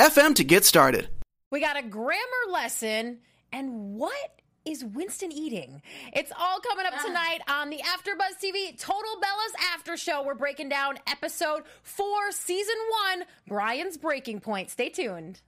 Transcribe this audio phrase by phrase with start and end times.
[0.00, 1.08] anchor.fm to get started.
[1.50, 3.18] We got a grammar lesson.
[3.52, 5.82] And what is Winston eating?
[6.12, 10.22] It's all coming up tonight on the AfterBuzz TV Total Bellas After Show.
[10.24, 12.76] We're breaking down episode four, season
[13.08, 14.70] one, Brian's Breaking Point.
[14.70, 15.40] Stay tuned.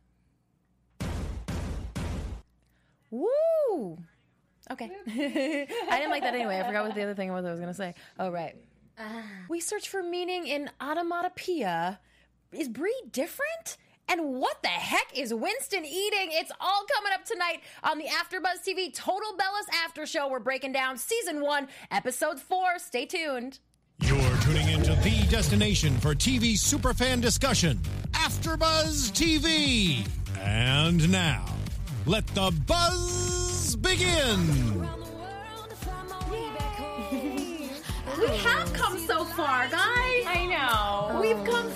[3.11, 3.99] Woo!
[4.71, 4.91] Okay.
[5.07, 6.59] I didn't like that anyway.
[6.59, 7.95] I forgot what the other thing was I was going to say.
[8.19, 8.57] Oh, right.
[8.99, 12.01] Uh, We search for meaning in onomatopoeia.
[12.53, 13.77] Is Brie different?
[14.09, 16.29] And what the heck is Winston eating?
[16.31, 20.29] It's all coming up tonight on the AfterBuzz TV Total Bellas After Show.
[20.29, 22.79] We're breaking down season one, episode four.
[22.79, 23.59] Stay tuned.
[24.01, 27.79] You're tuning into the destination for TV superfan discussion,
[28.13, 30.07] AfterBuzz TV.
[30.41, 31.47] And now,
[32.05, 34.89] let the buzz begin.
[38.19, 40.25] We have come so far, guys.
[40.27, 41.21] I know.
[41.21, 41.72] We've come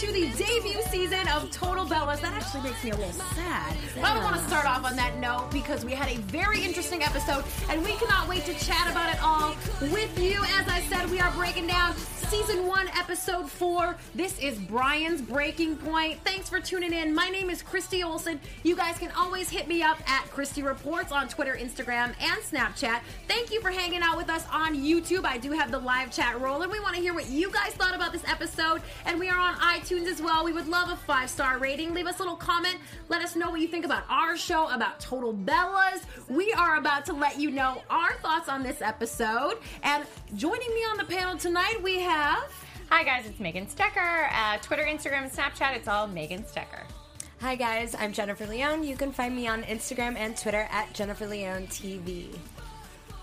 [0.00, 2.20] into the debut season of Total Bellas.
[2.20, 3.76] That actually makes me a little sad.
[3.94, 7.02] But I want to start off on that note because we had a very interesting
[7.02, 9.54] episode and we cannot wait to chat about it all
[9.92, 10.40] with you.
[10.58, 13.96] As I said, we are breaking down season one, episode four.
[14.14, 16.18] This is Brian's Breaking Point.
[16.24, 17.14] Thanks for tuning in.
[17.14, 18.38] My name is Christy Olson.
[18.62, 23.00] You guys can always hit me up at Christy Reports on Twitter, Instagram, and Snapchat.
[23.28, 25.24] Thank you for hanging out with us on YouTube.
[25.24, 26.70] I do have the live chat rolling.
[26.70, 29.54] We want to hear what you guys thought about this episode, and we are on
[29.56, 30.44] iTunes as well.
[30.44, 31.94] We would love a five star rating.
[31.94, 32.76] Leave us a little comment.
[33.08, 36.02] Let us know what you think about our show, about Total Bellas.
[36.28, 39.58] We are about to let you know our thoughts on this episode.
[39.82, 42.52] And joining me on the panel tonight, we have.
[42.90, 44.28] Hi guys, it's Megan Stecker.
[44.32, 46.84] Uh, Twitter, Instagram, Snapchat, it's all Megan Stecker.
[47.40, 48.82] Hi guys, I'm Jennifer Leone.
[48.82, 52.34] You can find me on Instagram and Twitter at Jennifer Leone TV.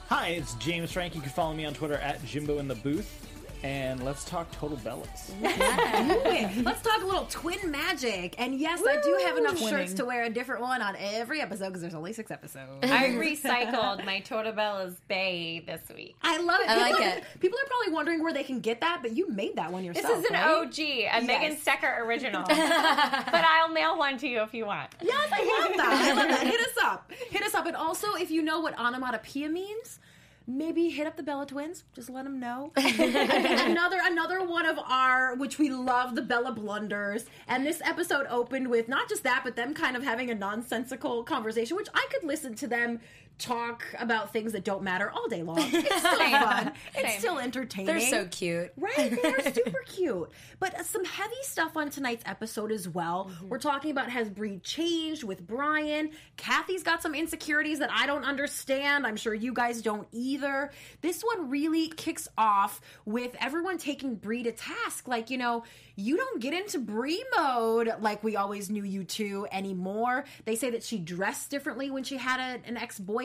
[0.09, 1.15] Hi, it's James Frank.
[1.15, 3.34] You can follow me on Twitter at Jimbo in the Booth.
[3.65, 5.31] And let's talk Total Bellas.
[6.63, 8.35] Let's talk a little twin magic.
[8.37, 11.69] And yes, I do have enough shirts to wear a different one on every episode
[11.69, 12.83] because there's only six episodes.
[12.83, 16.15] I recycled my Total Bella's Bay this week.
[16.21, 16.69] I love it.
[16.69, 17.23] I people, like it.
[17.39, 20.09] People are probably wondering where they can get that, but you made that one yourself.
[20.09, 21.17] This is an right?
[21.17, 22.43] OG, a Megan Stecker original.
[22.47, 24.91] but I'll mail one to you if you want.
[25.01, 25.87] Yes, I love that.
[25.89, 26.45] I love that.
[26.45, 27.11] Hit us up.
[27.31, 27.65] Hit us up.
[27.65, 29.99] And also, if you know what onomatopoeia means,
[30.47, 31.83] maybe hit up the Bella twins.
[31.93, 32.71] Just let them know.
[32.75, 37.25] another another one of our, which we love, the Bella blunders.
[37.47, 41.23] And this episode opened with not just that, but them kind of having a nonsensical
[41.23, 42.99] conversation, which I could listen to them
[43.37, 45.59] talk about things that don't matter all day long.
[45.75, 46.71] It's still fun.
[46.95, 47.19] It's Same.
[47.19, 47.85] still entertaining.
[47.87, 48.71] They're so cute.
[48.77, 50.29] Right, they're super cute.
[50.59, 53.29] But uh, some heavy stuff on tonight's episode as well.
[53.43, 56.11] We're talking about has Brie changed with Brian.
[56.37, 59.05] Kathy's got some insecurities that I don't understand.
[59.05, 60.71] I'm sure you guys don't either.
[61.01, 65.07] This one really kicks off with everyone taking Brie to task.
[65.07, 65.63] Like, you know,
[65.95, 70.25] you don't get into Brie mode like we always knew you to anymore.
[70.45, 73.24] They say that she dressed differently when she had a, an ex boyfriend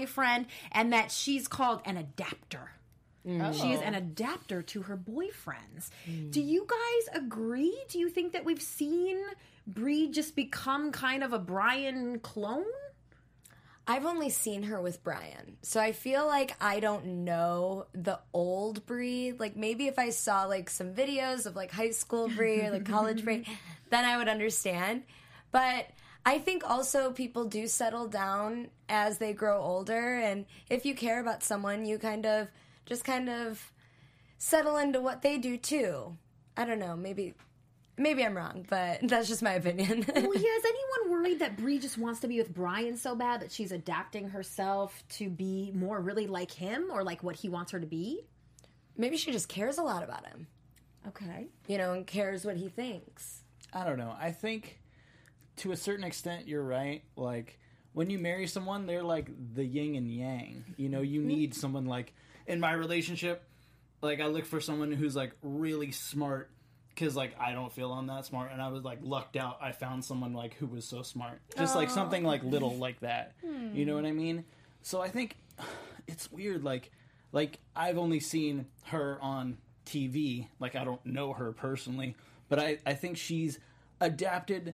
[0.72, 2.72] and that she's called an adapter.
[3.26, 3.52] Mm.
[3.52, 3.84] She is oh.
[3.84, 5.90] an adapter to her boyfriends.
[6.30, 7.76] Do you guys agree?
[7.88, 9.18] Do you think that we've seen
[9.66, 12.64] Brie just become kind of a Brian clone?
[13.86, 18.86] I've only seen her with Brian, so I feel like I don't know the old
[18.86, 19.32] Brie.
[19.32, 22.84] Like maybe if I saw like some videos of like high school Brie or like
[22.84, 23.44] college Brie,
[23.90, 25.02] then I would understand.
[25.50, 25.90] But
[26.24, 31.20] I think also people do settle down as they grow older, and if you care
[31.20, 32.48] about someone, you kind of
[32.86, 33.72] just kind of
[34.38, 36.16] settle into what they do too.
[36.56, 37.34] I don't know, maybe
[37.96, 40.04] maybe I'm wrong, but that's just my opinion.
[40.06, 40.64] Well, yeah, is
[41.04, 44.28] anyone worried that Brie just wants to be with Brian so bad that she's adapting
[44.28, 48.24] herself to be more really like him or like what he wants her to be?
[49.00, 50.46] maybe she just cares a lot about him.
[51.08, 51.46] Okay.
[51.66, 53.42] you know, and cares what he thinks.
[53.72, 54.14] I don't know.
[54.20, 54.78] I think
[55.60, 57.02] to a certain extent, you're right.
[57.16, 57.58] Like,
[57.92, 60.64] when you marry someone, they're like the yin and yang.
[60.76, 61.28] You know, you mm-hmm.
[61.28, 62.14] need someone like,
[62.46, 63.44] in my relationship,
[64.00, 66.50] like, I look for someone who's like really smart.
[66.96, 69.58] Cause like I don't feel I'm that smart, and I was like lucked out.
[69.62, 73.36] I found someone like who was so smart, just like something like little like that.
[73.42, 73.74] Hmm.
[73.74, 74.44] You know what I mean?
[74.82, 75.36] So I think
[76.08, 76.62] it's weird.
[76.62, 76.90] Like,
[77.32, 80.48] like I've only seen her on TV.
[80.58, 82.16] Like I don't know her personally,
[82.50, 83.60] but I I think she's
[84.00, 84.74] adapted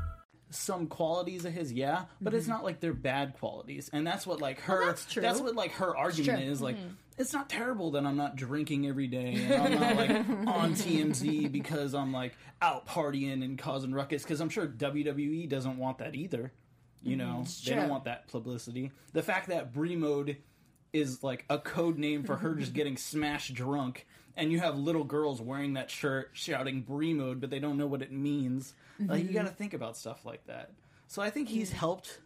[0.61, 2.53] Some qualities of his, yeah, but it's mm-hmm.
[2.53, 4.85] not like they're bad qualities, and that's what like her.
[4.85, 5.23] that's true.
[5.23, 6.61] what like her argument is.
[6.61, 6.93] Like, mm-hmm.
[7.17, 10.09] it's not terrible that I'm not drinking every day and I'm not like
[10.47, 14.23] on TMZ because I'm like out partying and causing ruckus.
[14.23, 16.51] Because I'm sure WWE doesn't want that either.
[17.03, 17.39] You mm-hmm.
[17.39, 18.91] know, they don't want that publicity.
[19.13, 20.37] The fact that Brie mode
[20.93, 24.05] is like a code name for her just getting smashed drunk.
[24.37, 27.87] And you have little girls wearing that shirt shouting Brie mode, but they don't know
[27.87, 28.73] what it means.
[28.99, 30.71] Like, you got to think about stuff like that.
[31.07, 32.19] So I think he's helped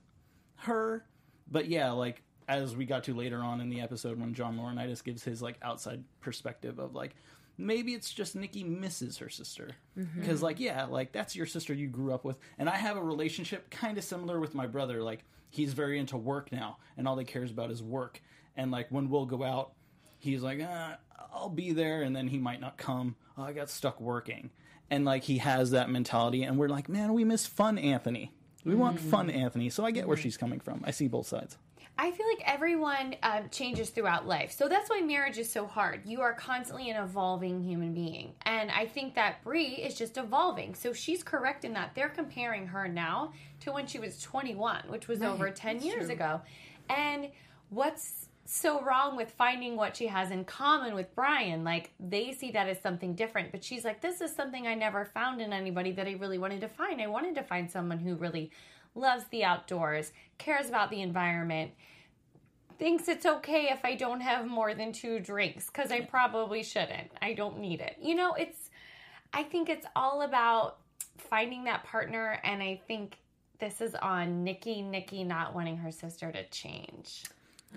[0.58, 1.06] her.
[1.50, 5.04] But yeah, like, as we got to later on in the episode when John Laurinaitis
[5.04, 7.16] gives his, like, outside perspective of, like,
[7.58, 9.72] maybe it's just Nikki misses her sister.
[10.20, 12.38] Because, like, yeah, like, that's your sister you grew up with.
[12.60, 15.02] And I have a relationship kind of similar with my brother.
[15.02, 18.22] Like, he's very into work now, and all he cares about is work.
[18.56, 19.72] And, like, when we'll go out,
[20.20, 20.96] he's like, uh,
[21.34, 23.16] I'll be there, and then he might not come.
[23.38, 24.52] Oh, I got stuck working.
[24.90, 28.32] And, like, he has that mentality, and we're like, man, we miss fun Anthony.
[28.64, 29.70] We want fun Anthony.
[29.70, 30.84] So I get where she's coming from.
[30.86, 31.58] I see both sides.
[31.98, 34.52] I feel like everyone um, changes throughout life.
[34.52, 36.02] So that's why marriage is so hard.
[36.06, 38.34] You are constantly an evolving human being.
[38.42, 40.76] And I think that Brie is just evolving.
[40.76, 45.08] So she's correct in that they're comparing her now to when she was 21, which
[45.08, 46.42] was over 10 years ago.
[46.90, 47.30] And
[47.70, 51.64] what's so wrong with finding what she has in common with Brian?
[51.64, 55.06] Like they see that as something different, but she's like, this is something I never
[55.06, 57.02] found in anybody that I really wanted to find.
[57.02, 58.52] I wanted to find someone who really
[58.94, 61.72] loves the outdoors, cares about the environment,
[62.78, 67.12] thinks it's okay if I don't have more than two drinks because I probably shouldn't.
[67.22, 67.98] I don't need it.
[68.02, 68.70] You know, it's,
[69.34, 70.78] I think it's all about
[71.18, 73.18] finding that partner, and I think
[73.60, 77.24] this is on Nikki, Nikki not wanting her sister to change.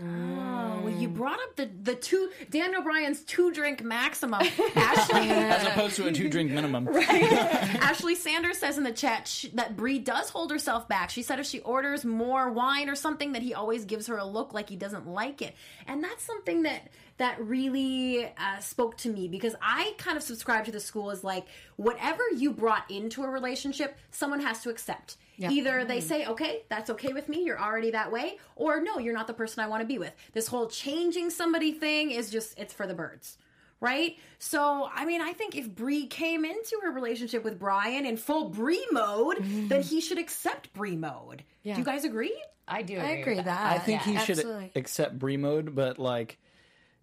[0.01, 1.15] Oh, well, you mm.
[1.17, 4.41] brought up the the two Daniel Bryan's two drink maximum.
[4.77, 6.89] Ashley, As opposed to a two drink minimum.
[6.97, 11.11] Ashley Sanders says in the chat sh- that Brie does hold herself back.
[11.11, 14.25] She said if she orders more wine or something, that he always gives her a
[14.25, 15.55] look like he doesn't like it,
[15.89, 16.89] and that's something that
[17.19, 21.23] that really uh, spoke to me because I kind of subscribe to the school as
[21.23, 25.17] like whatever you brought into a relationship, someone has to accept.
[25.51, 29.15] Either they say, okay, that's okay with me, you're already that way, or no, you're
[29.15, 30.13] not the person I want to be with.
[30.33, 33.39] This whole changing somebody thing is just, it's for the birds.
[33.81, 34.17] Right?
[34.41, 38.49] So, I mean, I think if Brie came into her relationship with Brian in full
[38.49, 39.37] Brie mode,
[39.69, 41.45] then he should accept Brie mode.
[41.75, 42.37] Do you guys agree?
[42.67, 42.95] I do.
[42.95, 43.73] Agree I agree with with that.
[43.73, 44.45] I think he should
[44.75, 46.39] accept Brie mode, but like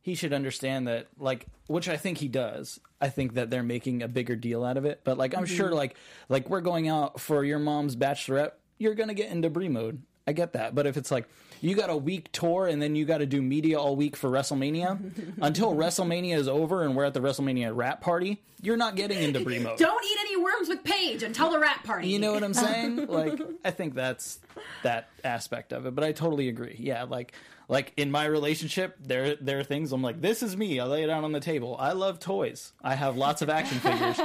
[0.06, 2.80] he should understand that like which I think he does.
[3.02, 5.02] I think that they're making a bigger deal out of it.
[5.04, 5.56] But like I'm mm-hmm.
[5.56, 5.96] sure like
[6.30, 10.04] like we're going out for your mom's bachelorette, you're gonna get in debris mode.
[10.28, 10.75] I get that.
[10.75, 11.25] But if it's like
[11.60, 14.30] you got a week tour and then you got to do media all week for
[14.30, 19.19] WrestleMania until WrestleMania is over and we're at the WrestleMania wrap party, you're not getting
[19.19, 19.80] into Brie mode.
[19.80, 22.10] Don't eat any worms with Paige until the wrap party.
[22.10, 23.07] You know what I'm saying?
[23.07, 24.40] like, I think that's
[24.84, 25.95] that aspect of it.
[25.95, 26.76] But I totally agree.
[26.78, 27.33] Yeah, like,
[27.68, 30.80] like in my relationship, there there are things I'm like, this is me.
[30.80, 31.76] I lay it out on the table.
[31.80, 32.74] I love toys.
[32.84, 34.19] I have lots of action figures,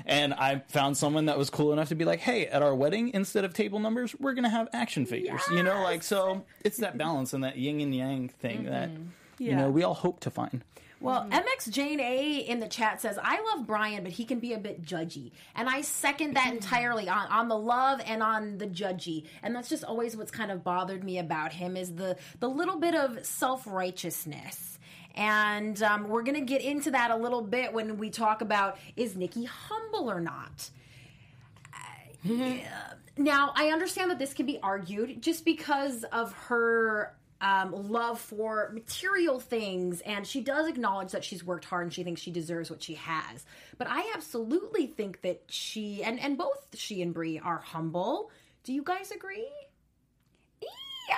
[0.06, 3.10] and I found someone that was cool enough to be like, hey, at our wedding,
[3.14, 5.42] instead of table numbers, we're gonna have action figures.
[5.50, 6.44] You know, like so.
[6.64, 9.42] It's that balance and that yin and yang thing that mm-hmm.
[9.42, 10.62] you know we all hope to find.
[11.00, 11.32] Well, mm-hmm.
[11.32, 14.58] MX Jane A in the chat says, I love Brian, but he can be a
[14.58, 15.32] bit judgy.
[15.54, 16.56] And I second that mm-hmm.
[16.56, 19.26] entirely on, on the love and on the judgy.
[19.42, 22.78] And that's just always what's kind of bothered me about him is the, the little
[22.78, 24.78] bit of self righteousness.
[25.14, 28.76] And um, we're going to get into that a little bit when we talk about
[28.96, 30.70] is Nikki humble or not?
[32.26, 32.66] Mm-hmm.
[32.66, 38.20] Uh, now, I understand that this can be argued just because of her um, love
[38.20, 42.30] for material things, and she does acknowledge that she's worked hard and she thinks she
[42.30, 43.44] deserves what she has.
[43.76, 48.30] But I absolutely think that she and and both she and Brie are humble.
[48.64, 49.48] Do you guys agree?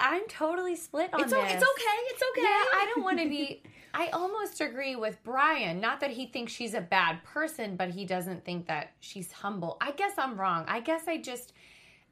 [0.01, 1.41] I'm totally split on It's, this.
[1.43, 1.99] it's okay.
[2.11, 2.43] It's okay.
[2.43, 3.63] Yeah, I don't want to be.
[3.95, 5.81] I almost agree with Brian.
[5.81, 9.79] Not that he thinks she's a bad person, but he doesn't think that she's humble.
[9.81, 10.67] I guess I'm wrong.
[10.69, 11.55] I guess I just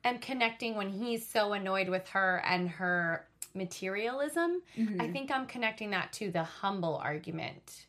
[0.02, 4.62] am connecting when he's so annoyed with her and her materialism.
[5.00, 7.86] I think I'm connecting that to the humble argument.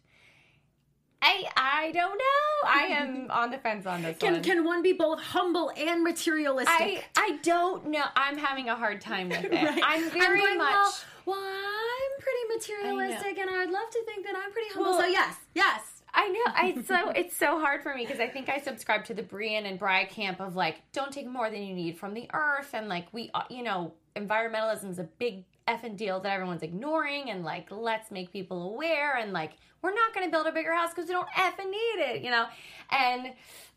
[1.21, 2.69] I I don't know.
[2.69, 4.43] I am on the fence on this Can one.
[4.43, 6.69] can one be both humble and materialistic?
[6.77, 8.05] I I don't know.
[8.15, 9.51] I'm having a hard time with it.
[9.51, 9.81] Right.
[9.83, 10.69] I'm very going, much.
[10.71, 10.93] Well,
[11.25, 14.91] well, I'm pretty materialistic, and I'd love to think that I'm pretty humble.
[14.91, 15.81] Well- so yes, yes.
[16.13, 16.39] I know.
[16.47, 19.65] I so it's so hard for me because I think I subscribe to the Brian
[19.65, 22.88] and Bry camp of like, don't take more than you need from the earth, and
[22.88, 27.43] like we, uh, you know, environmentalism is a big effing deal that everyone's ignoring, and
[27.43, 30.89] like let's make people aware, and like we're not going to build a bigger house
[30.93, 32.45] because we don't effing need it, you know,
[32.91, 33.33] and.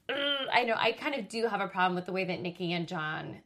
[0.08, 2.72] mm, I know I kind of do have a problem with the way that Nikki
[2.72, 3.36] and John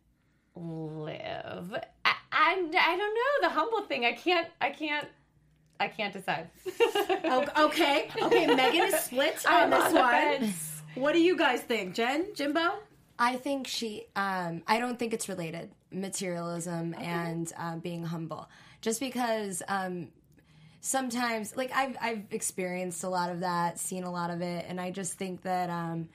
[0.57, 1.75] live.
[2.05, 4.05] I, I'm I don't know the humble thing.
[4.05, 5.09] I can't I can't
[5.81, 6.49] I can't decide.
[7.59, 8.47] Okay, okay.
[8.47, 10.55] Megan is split on I'm this on one.
[10.95, 12.75] What do you guys think, Jen, Jimbo?
[13.19, 14.07] I think she.
[14.17, 18.49] Um, I don't think it's related materialism and um, being humble.
[18.81, 20.09] Just because um,
[20.81, 24.81] sometimes, like I've I've experienced a lot of that, seen a lot of it, and
[24.81, 26.09] I just think that um,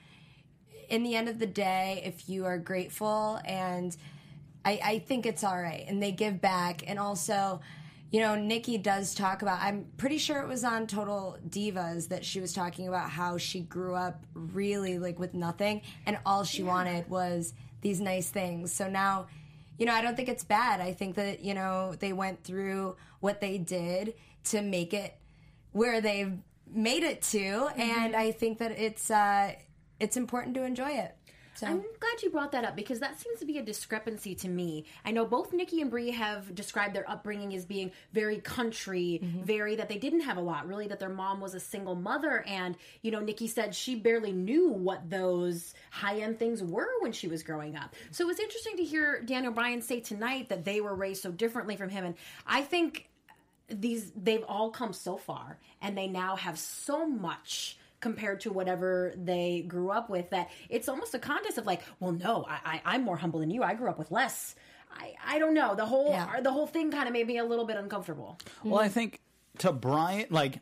[0.89, 3.95] in the end of the day, if you are grateful and
[4.65, 7.61] I, I think it's all right, and they give back, and also.
[8.11, 9.59] You know, Nikki does talk about.
[9.61, 13.61] I'm pretty sure it was on Total Divas that she was talking about how she
[13.61, 18.73] grew up really like with nothing, and all she wanted was these nice things.
[18.73, 19.27] So now,
[19.77, 20.81] you know, I don't think it's bad.
[20.81, 25.15] I think that you know they went through what they did to make it
[25.71, 26.33] where they've
[26.73, 29.53] made it to, and I think that it's uh,
[29.99, 31.15] it's important to enjoy it.
[31.59, 31.67] So.
[31.67, 34.85] I'm glad you brought that up because that seems to be a discrepancy to me.
[35.03, 39.41] I know both Nikki and Brie have described their upbringing as being very country, mm-hmm.
[39.43, 42.45] very that they didn't have a lot, really, that their mom was a single mother.
[42.47, 47.11] And, you know, Nikki said she barely knew what those high end things were when
[47.11, 47.93] she was growing up.
[48.11, 51.31] So it was interesting to hear Daniel Bryan say tonight that they were raised so
[51.31, 52.05] differently from him.
[52.05, 52.15] And
[52.47, 53.09] I think
[53.67, 59.13] these they've all come so far and they now have so much compared to whatever
[59.17, 62.95] they grew up with that it's almost a contest of like well no i, I
[62.95, 64.55] i'm more humble than you i grew up with less
[64.91, 66.39] i i don't know the whole Yeah.
[66.41, 69.19] the whole thing kind of made me a little bit uncomfortable Well, I think
[69.59, 70.59] to Brian, like,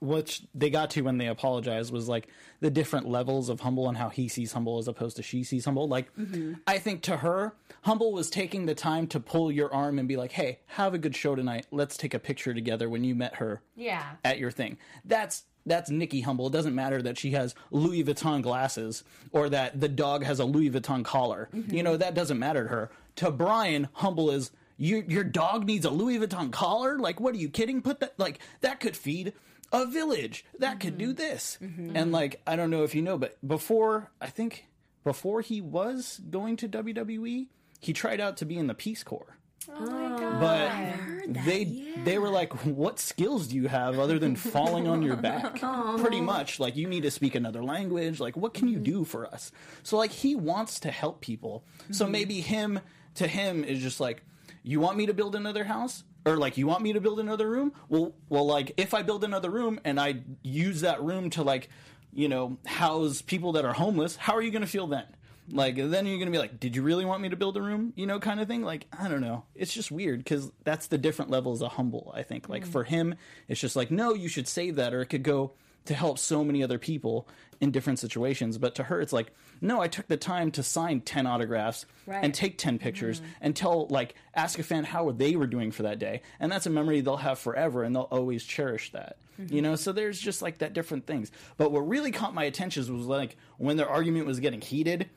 [0.00, 2.28] what they got to when they apologized was like
[2.60, 5.64] the different levels of humble and how he sees humble as opposed to she sees
[5.64, 5.88] humble.
[5.88, 6.54] Like, mm-hmm.
[6.66, 10.16] I think to her, humble was taking the time to pull your arm and be
[10.18, 11.66] like, hey, have a good show tonight.
[11.70, 14.04] Let's take a picture together when you met her Yeah.
[14.22, 14.76] at your thing.
[15.06, 16.48] That's that's Nikki Humble.
[16.48, 20.44] It doesn't matter that she has Louis Vuitton glasses or that the dog has a
[20.44, 21.48] Louis Vuitton collar.
[21.68, 22.90] You know, that doesn't matter to her.
[23.16, 26.98] To Brian, Humble is you your dog needs a Louis Vuitton collar?
[26.98, 27.82] Like what are you kidding?
[27.82, 29.32] Put that like that could feed
[29.72, 30.44] a village.
[30.58, 31.58] That could do this.
[31.62, 31.96] Mm-hmm.
[31.96, 34.66] And like I don't know if you know, but before I think
[35.04, 37.46] before he was going to WWE,
[37.80, 40.36] he tried out to be in the Peace Corps Oh.
[40.40, 41.64] but they
[42.04, 45.60] they were like, "What skills do you have other than falling on your back?"
[45.98, 48.20] Pretty much, like you need to speak another language.
[48.20, 49.52] Like, what can you do for us?
[49.82, 51.64] So, like, he wants to help people.
[51.90, 52.80] So maybe him
[53.14, 54.22] to him is just like,
[54.62, 57.48] "You want me to build another house?" Or like you want me to build another
[57.48, 57.72] room?
[57.88, 61.68] Well, well, like if I build another room and I use that room to like,
[62.14, 65.04] you know, house people that are homeless, how are you going to feel then?
[65.50, 67.92] Like then you're gonna be like, did you really want me to build a room?
[67.96, 68.62] You know, kind of thing.
[68.62, 69.44] Like I don't know.
[69.54, 72.12] It's just weird because that's the different levels of humble.
[72.16, 72.48] I think.
[72.48, 73.14] Like for him,
[73.48, 75.52] it's just like, no, you should save that, or it could go
[75.84, 77.28] to help so many other people
[77.60, 78.56] in different situations.
[78.56, 82.32] But to her, it's like, no, I took the time to sign ten autographs and
[82.32, 83.30] take ten pictures mm-hmm.
[83.42, 86.66] and tell, like, ask a fan how they were doing for that day, and that's
[86.66, 89.18] a memory they'll have forever, and they'll always cherish that.
[89.36, 89.60] You mm-hmm.
[89.60, 91.30] know, so there's just like that different things.
[91.56, 95.10] But what really caught my attention was like when their argument was getting heated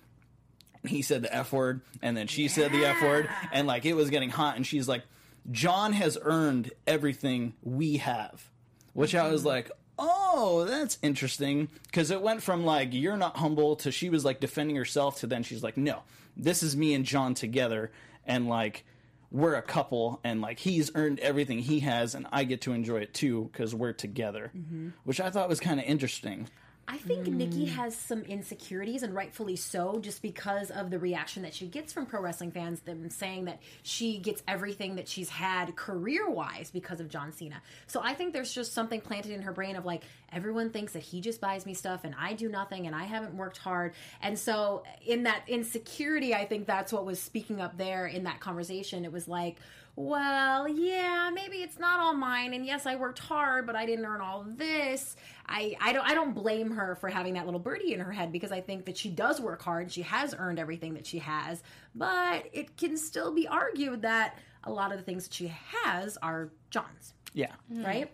[0.88, 3.94] he said the F word, and then she said the F word, and like it
[3.94, 5.03] was getting hot, and she's like,
[5.51, 8.50] John has earned everything we have.
[8.94, 9.50] Which I was mm-hmm.
[9.50, 11.70] like, oh, that's interesting.
[11.86, 15.27] Because it went from like, you're not humble to she was like defending herself to
[15.27, 16.01] then she's like, no,
[16.36, 17.91] this is me and John together,
[18.25, 18.86] and like,
[19.29, 23.01] we're a couple, and like, he's earned everything he has, and I get to enjoy
[23.01, 24.51] it too because we're together.
[24.58, 24.89] Mm-hmm.
[25.03, 26.48] Which I thought was kind of interesting.
[26.89, 27.70] I think Nikki mm.
[27.70, 32.06] has some insecurities, and rightfully so, just because of the reaction that she gets from
[32.06, 37.01] pro wrestling fans, them saying that she gets everything that she's had career wise because
[37.01, 37.62] of John Cena.
[37.88, 41.03] So I think there's just something planted in her brain of like, everyone thinks that
[41.03, 43.94] he just buys me stuff and I do nothing and I haven't worked hard.
[44.22, 48.39] And so, in that insecurity, I think that's what was speaking up there in that
[48.39, 49.03] conversation.
[49.03, 49.58] It was like,
[49.98, 52.54] well, yeah, maybe it's not all mine.
[52.54, 55.16] And yes, I worked hard, but I didn't earn all this.
[55.48, 58.32] I, I don't I don't blame her for having that little birdie in her head
[58.32, 59.92] because I think that she does work hard.
[59.92, 61.63] She has earned everything that she has,
[61.96, 65.51] but it can still be argued that a lot of the things that she
[65.84, 67.54] has are John's, Yeah.
[67.74, 67.84] Mm.
[67.84, 68.12] right?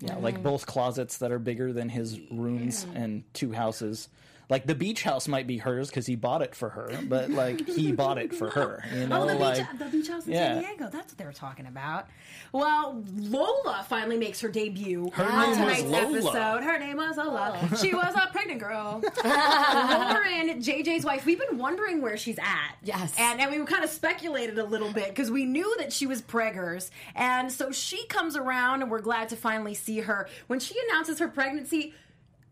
[0.00, 0.22] Yeah, mm-hmm.
[0.22, 4.10] like both closets that are bigger than his rooms and two houses.
[4.50, 7.66] Like the beach house might be hers because he bought it for her, but like
[7.68, 8.82] he bought it for her.
[8.94, 10.54] You know, Oh, the, like beach, the beach house in yeah.
[10.54, 10.88] San Diego.
[10.90, 12.06] That's what they were talking about.
[12.52, 16.12] Well, Lola finally makes her debut Her on name was tonight's Lola.
[16.12, 16.64] episode.
[16.64, 17.58] Her name was Lola.
[17.62, 17.76] Oh.
[17.82, 19.02] She was a pregnant girl.
[19.24, 21.26] Lauren, JJ's wife.
[21.26, 22.74] We've been wondering where she's at.
[22.82, 23.14] Yes.
[23.18, 26.22] and and we kind of speculated a little bit because we knew that she was
[26.22, 30.28] preggers, and so she comes around, and we're glad to finally see her.
[30.46, 31.92] When she announces her pregnancy.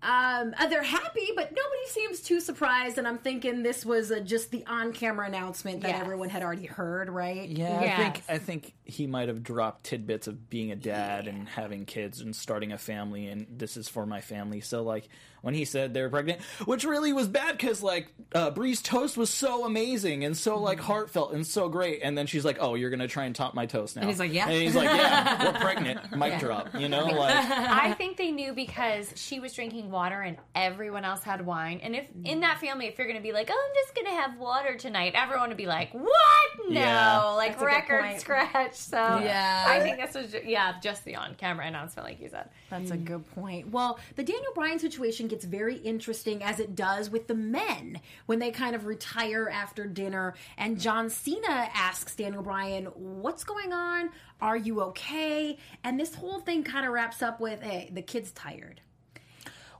[0.06, 2.96] Um, uh, they're happy, but nobody seems too surprised.
[2.98, 6.00] And I'm thinking this was uh, just the on-camera announcement that Yes.
[6.00, 7.48] everyone had already heard, right?
[7.48, 11.48] Yeah, I think I think he might have dropped tidbits of being a dad and
[11.48, 14.60] having kids and starting a family, and this is for my family.
[14.60, 15.08] So like
[15.42, 19.16] when he said they were pregnant, which really was bad because like uh, Brie's toast
[19.16, 22.74] was so amazing and so like heartfelt and so great, and then she's like, "Oh,
[22.76, 24.84] you're gonna try and top my toast now?" And he's like, "Yeah." and he's like,
[24.96, 29.52] "Yeah, we're pregnant." Mic drop, you know, like I think they knew because she was
[29.52, 31.80] drinking water and everyone else had wine.
[31.82, 32.40] And if in mm.
[32.42, 34.76] that family, if you're going to be like, oh, I'm just going to have water
[34.76, 36.68] tonight, everyone would be like, what?
[36.68, 37.22] No, Yeah.
[37.30, 38.74] like That's record scratch.
[38.74, 39.64] So Yeah.
[39.66, 42.50] I think this was, ju- yeah, just the on camera announcement, like you said.
[42.68, 43.70] That's a good point.
[43.70, 48.38] Well, the Daniel Bryan situation gets very interesting as it does with the men when
[48.38, 50.34] they kind of retire after dinner.
[50.58, 54.10] And John Cena asks Daniel Bryan, What's going on?
[54.42, 55.56] Are you okay?
[55.82, 58.82] And this whole thing kind of wraps up with, Hey, the kid's tired.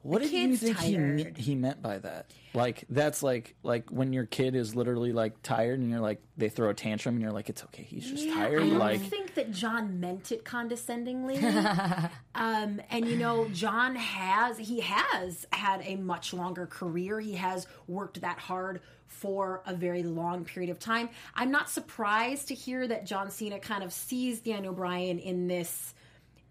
[0.07, 1.37] What The did you think he, tired.
[1.37, 2.31] he meant by that?
[2.55, 6.49] Like that's like like when your kid is literally like tired and you're like they
[6.49, 9.35] throw a tantrum and you're like it's okay he's just tired I don't like think
[9.35, 11.39] that John meant it condescendingly.
[12.35, 17.21] um, and you know, John has he has had a much longer career.
[17.21, 21.09] He has worked that hard for a very long period of time.
[21.35, 25.95] I'm not surprised to hear that John Cena kind of sees Daniel Bryan in this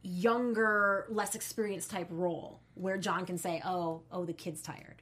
[0.06, 5.02] younger, less experienced type role where John can say, "Oh, oh, the kid's tired."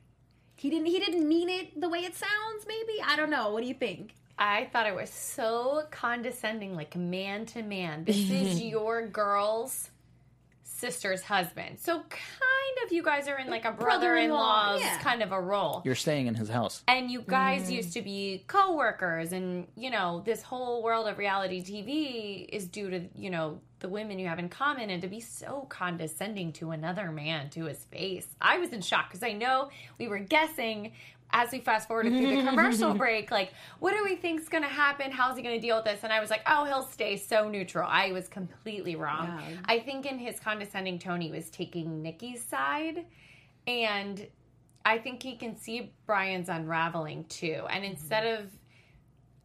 [0.56, 0.88] He didn't.
[0.88, 2.66] He didn't mean it the way it sounds.
[2.68, 3.52] Maybe I don't know.
[3.52, 4.16] What do you think?
[4.38, 8.04] I thought it was so condescending, like man to man.
[8.06, 9.90] This is your girl's
[10.84, 11.80] sister's husband.
[11.80, 14.98] So kind of you guys are in like a brother in law's yeah.
[15.00, 15.82] kind of a role.
[15.86, 16.84] you're staying in his house.
[16.90, 17.72] and you guys mm-hmm.
[17.72, 22.90] used to be co-workers and you know this whole world of reality tv is due
[22.90, 26.72] to you know the women you have in common and to be so condescending to
[26.72, 30.92] another man to his face i was in shock because i know we were guessing
[31.34, 34.70] as we fast forwarded through the commercial break like what do we think's going to
[34.70, 37.18] happen how's he going to deal with this and i was like oh he'll stay
[37.18, 39.58] so neutral i was completely wrong Yeah.
[39.66, 43.06] i think in his condescending tone he was taking nikki's side
[43.68, 44.26] and
[44.86, 47.64] I think he can see Brian's unraveling too.
[47.70, 48.48] And instead of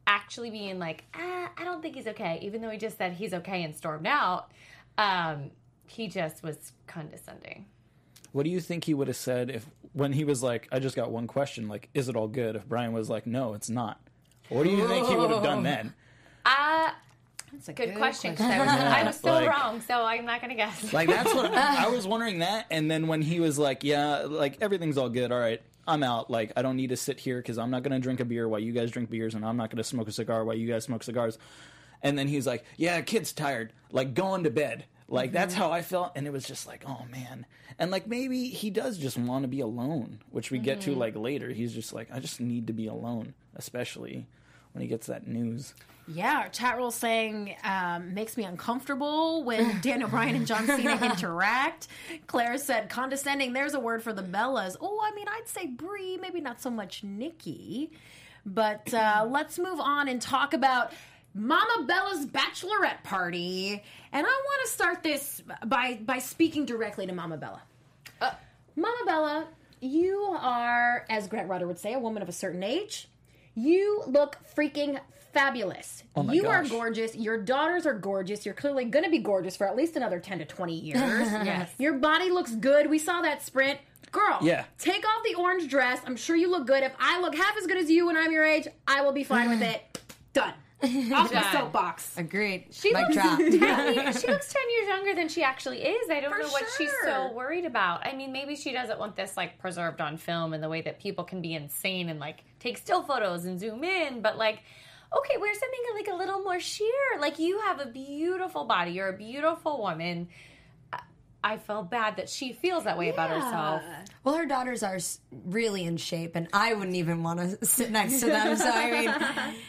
[0.06, 3.32] actually being like, ah, I don't think he's okay, even though he just said he's
[3.32, 4.50] okay and stormed out,
[4.96, 5.52] um,
[5.86, 7.66] he just was condescending.
[8.32, 10.94] What do you think he would have said if when he was like, I just
[10.96, 12.56] got one question, like, is it all good?
[12.56, 14.00] If Brian was like, no, it's not.
[14.50, 15.94] What do you think he would have done then?
[16.46, 16.90] Uh,
[17.52, 18.36] That's a good, question.
[18.36, 20.92] 'cause I was, I was still Like- wrong, so I'm not going to guess.
[20.92, 24.58] Like that's what I was wondering that, and then when he was like, "Yeah, like
[24.60, 25.32] everything's all good.
[25.32, 26.30] All right, I'm out.
[26.30, 28.46] Like I don't need to sit here because I'm not going to drink a beer
[28.48, 30.68] while you guys drink beers, and I'm not going to smoke a cigar while you
[30.68, 31.38] guys smoke cigars."
[32.02, 33.72] And then he's like, "Yeah, kid's tired.
[33.90, 37.04] Like going to bed." Like that's how I felt, and it was just like, "Oh
[37.10, 37.46] man."
[37.78, 41.16] And like maybe he does just want to be alone, which we get to like
[41.16, 41.48] later.
[41.48, 44.26] He's just like, "I just need to be alone," especially
[44.72, 45.72] when he gets that news.
[46.06, 50.96] Yeah, our chat roll saying um, makes me uncomfortable when Daniel Bryan and John Cena
[51.02, 51.88] interact.
[52.26, 53.52] Claire said condescending.
[53.52, 54.76] There's a word for the Bellas.
[54.80, 57.92] Oh, I mean, I'd say Brie, maybe not so much Nikki.
[58.46, 60.92] But uh, let's move on and talk about
[61.38, 63.82] Mama Bella's bachelorette party.
[64.12, 67.62] And I want to start this by by speaking directly to Mama Bella.
[68.20, 68.32] Uh,
[68.76, 69.46] Mama Bella,
[69.80, 73.08] you are, as Grant Rutter would say, a woman of a certain age.
[73.54, 74.98] You look freaking
[75.32, 76.02] fabulous.
[76.16, 77.14] Oh my you are gorgeous.
[77.14, 78.44] Your daughters are gorgeous.
[78.46, 80.98] You're clearly going to be gorgeous for at least another 10 to 20 years.
[81.00, 81.70] yes.
[81.78, 82.88] Your body looks good.
[82.88, 83.78] We saw that sprint.
[84.10, 84.64] Girl, Yeah.
[84.78, 86.00] take off the orange dress.
[86.06, 86.82] I'm sure you look good.
[86.82, 89.22] If I look half as good as you when I'm your age, I will be
[89.24, 90.00] fine with it.
[90.32, 90.54] Done.
[90.80, 91.52] Off my Done.
[91.52, 92.16] soapbox.
[92.16, 92.66] Agreed.
[92.70, 93.38] She Mic looks, drop.
[93.38, 93.50] 10
[94.20, 96.08] she looks 10 years younger than she actually is.
[96.08, 98.06] I don't For know what she's so worried about.
[98.06, 101.00] I mean, maybe she doesn't want this like preserved on film in the way that
[101.00, 104.60] people can be insane and like take still photos and zoom in, but like
[105.16, 107.18] okay, wear something like a little more sheer.
[107.18, 108.92] Like you have a beautiful body.
[108.92, 110.28] You're a beautiful woman.
[111.42, 113.82] I- I feel bad that she feels that way about herself.
[114.24, 114.98] Well, her daughters are
[115.46, 118.56] really in shape, and I wouldn't even want to sit next to them.
[118.56, 119.14] So, I mean,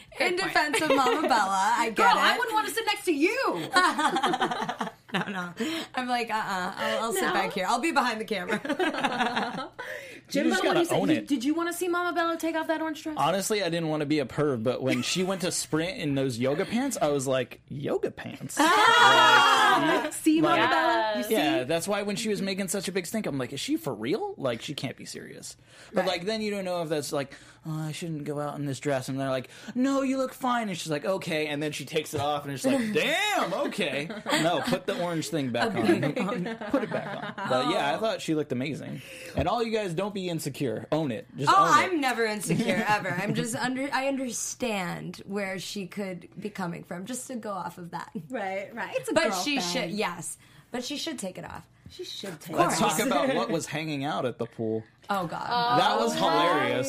[0.28, 2.16] in defense of Mama Bella, I get Girl, it.
[2.16, 3.68] I wouldn't want to sit next to you.
[5.12, 5.52] no, no.
[5.94, 6.72] I'm like, uh, uh-uh.
[6.76, 7.32] I'll, I'll sit No?
[7.34, 7.66] back here.
[7.68, 9.69] I'll be behind the camera.
[10.30, 10.96] Jimbo, just what do gotta you say?
[10.96, 11.26] own Did, it.
[11.28, 13.16] did you want to see Mama Bella take off that orange dress?
[13.18, 16.14] Honestly, I didn't want to be a perv, but when she went to sprint in
[16.14, 18.56] those yoga pants, I was like, yoga pants?
[18.58, 20.08] Ah!
[20.12, 21.14] see Mama like- Bella?
[21.18, 21.32] You see?
[21.32, 23.76] Yeah, that's why when she was making such a big stink, I'm like, is she
[23.76, 24.34] for real?
[24.36, 25.56] Like, she can't be serious.
[25.92, 27.32] But like, then you don't know if that's like,
[27.66, 29.08] oh, I shouldn't go out in this dress.
[29.08, 30.68] And they're like, no, you look fine.
[30.68, 31.46] And she's like, okay.
[31.48, 34.08] And then she takes it off, and it's like, damn, okay.
[34.42, 36.44] No, put the orange thing back on.
[36.70, 37.48] put it back on.
[37.48, 39.02] But yeah, I thought she looked amazing.
[39.36, 40.86] And all you guys, don't be insecure.
[40.92, 41.26] Own it.
[41.36, 41.68] Just Oh, own.
[41.70, 43.10] I'm never insecure ever.
[43.10, 43.88] I'm just under.
[43.92, 48.10] I understand where she could be coming from, just to go off of that.
[48.30, 48.94] Right, right.
[48.96, 49.82] It's a But she thing.
[49.88, 50.38] should, yes.
[50.72, 51.64] But she should take it off.
[51.90, 52.80] She should take it off.
[52.80, 54.84] Let's it talk about what was hanging out at the pool.
[55.08, 55.46] Oh God.
[55.50, 56.86] Oh, that was hilarious.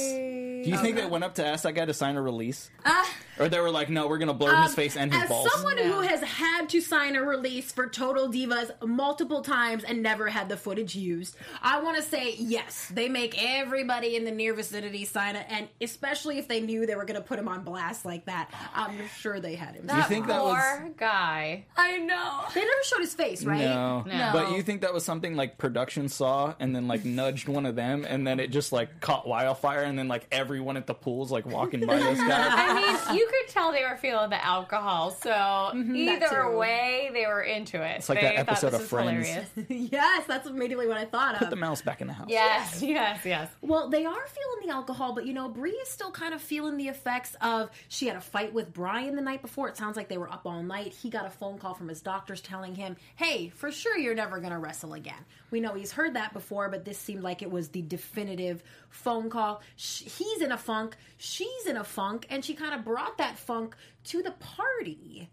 [0.64, 2.70] Do you think they went up to ask that guy to sign a release?
[2.86, 3.10] Ah.
[3.42, 5.30] Or they were like, no, we're going to blur his um, face and his As
[5.30, 5.52] balls.
[5.52, 10.28] someone who has had to sign a release for Total Divas multiple times and never
[10.28, 14.54] had the footage used, I want to say yes, they make everybody in the near
[14.54, 17.64] vicinity sign it, and especially if they knew they were going to put him on
[17.64, 19.90] blast like that, I'm sure they had him.
[19.94, 21.66] you think that was- Poor guy.
[21.78, 22.42] I know.
[22.54, 23.60] They never showed his face, right?
[23.62, 24.04] No.
[24.06, 24.30] No.
[24.34, 27.76] But you think that was something like production saw and then like nudged one of
[27.76, 31.32] them and then it just like caught wildfire and then like everyone at the pool's
[31.32, 32.28] like walking by this guy?
[32.30, 32.74] I
[33.10, 35.96] mean, you could tell they were feeling the alcohol, so mm-hmm.
[35.96, 37.98] either way, they were into it.
[37.98, 39.28] It's like they that thought episode this of was Friends.
[39.58, 39.92] hilarious.
[39.92, 41.40] yes, that's immediately what I thought of.
[41.40, 41.50] Put of.
[41.52, 42.28] the mouse back in the house.
[42.30, 43.50] Yes, yes, yes.
[43.62, 46.78] Well, they are feeling the alcohol, but you know, Brie is still kind of feeling
[46.78, 49.70] the effects of she had a fight with Brian the night before.
[49.70, 50.94] It sounds like they were up all night.
[50.94, 54.40] He got a phone call from his doctors telling him, "Hey, for sure you're never
[54.40, 57.52] going to wrestle again." We know he's heard that before, but this seemed like it
[57.52, 59.62] was the definitive phone call.
[59.76, 63.38] Sh- He's in a funk, she's in a funk, and she kind of brought that
[63.40, 63.76] funk
[64.06, 65.30] to the party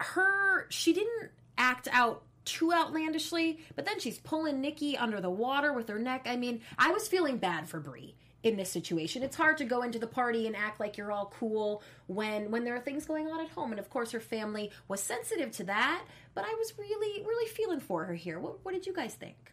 [0.00, 5.72] her she didn't act out too outlandishly, but then she's pulling Nikki under the water
[5.72, 6.22] with her neck.
[6.26, 9.22] I mean, I was feeling bad for Brie in this situation.
[9.22, 12.64] It's hard to go into the party and act like you're all cool when when
[12.64, 13.70] there are things going on at home.
[13.72, 16.04] And of course, her family was sensitive to that.
[16.34, 18.40] But I was really really feeling for her here.
[18.40, 19.49] What, what did you guys think?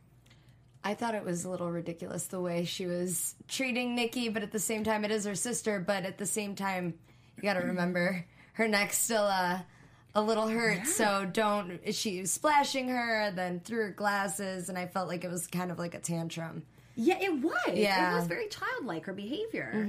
[0.87, 4.53] I thought it was a little ridiculous the way she was treating Nikki, but at
[4.53, 5.81] the same time, it is her sister.
[5.85, 6.93] But at the same time,
[7.35, 9.59] you got to remember her neck's still uh,
[10.15, 10.87] a little hurt.
[10.87, 11.81] So don't.
[11.93, 15.71] She was splashing her, then threw her glasses, and I felt like it was kind
[15.71, 16.63] of like a tantrum.
[16.95, 17.73] Yeah, it was.
[17.73, 18.13] Yeah.
[18.13, 19.85] It was very childlike her behavior.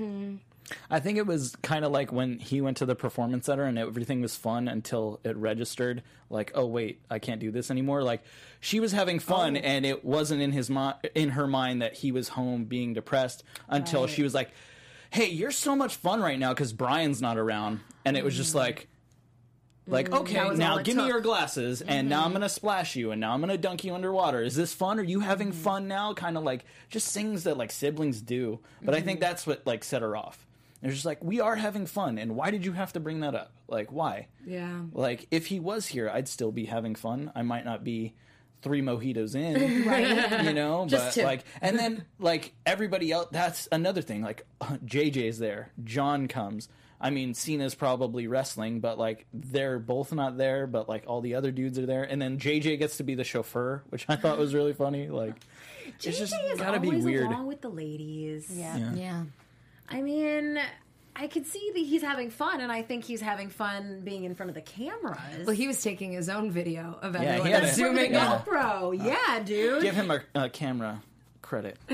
[0.91, 3.79] I think it was kind of like when he went to the performance center and
[3.79, 8.03] everything was fun until it registered like, oh wait, I can't do this anymore.
[8.03, 8.23] Like
[8.61, 12.13] she was having fun and it wasn't in his mi- in her mind that he
[12.13, 14.51] was home being depressed until she was like,
[15.11, 18.55] "Hey, you're so much fun right now cuz Brian's not around." And it was just
[18.55, 18.89] like
[19.91, 23.33] like, okay, now give me your glasses, and now I'm gonna splash you, and now
[23.33, 24.43] I'm gonna dunk you underwater.
[24.43, 24.99] Is this fun?
[24.99, 26.13] Are you having fun now?
[26.13, 28.61] Kind of like just things that like siblings do.
[28.83, 30.47] But I think that's what like set her off.
[30.83, 33.35] It's just like we are having fun, and why did you have to bring that
[33.35, 33.53] up?
[33.67, 34.29] Like, why?
[34.47, 34.83] Yeah.
[34.93, 37.33] Like, if he was here, I'd still be having fun.
[37.35, 38.15] I might not be
[38.63, 40.45] three mojitos in, right?
[40.45, 41.23] You know, but two.
[41.23, 43.29] like, and then like everybody else.
[43.33, 44.23] That's another thing.
[44.23, 46.69] Like, JJ's there, John comes.
[47.01, 50.67] I mean, Cena's probably wrestling, but like they're both not there.
[50.67, 53.25] But like all the other dudes are there, and then JJ gets to be the
[53.25, 55.09] chauffeur, which I thought was really funny.
[55.09, 55.35] Like,
[55.87, 57.27] it's just JJ is gotta be always weird.
[57.27, 58.49] along with the ladies.
[58.51, 58.95] Yeah.
[58.95, 59.25] Yeah.
[59.91, 60.59] I mean,
[61.17, 64.35] I could see that he's having fun, and I think he's having fun being in
[64.35, 65.19] front of the cameras.
[65.47, 68.01] Well, he was taking his own video of he everyone had a- That's from the
[68.03, 68.33] zooming Yeah.
[68.33, 68.47] up.
[68.47, 69.05] GoPro.
[69.05, 69.83] Yeah, dude.
[69.83, 71.03] Give him a, a camera
[71.49, 71.77] credit.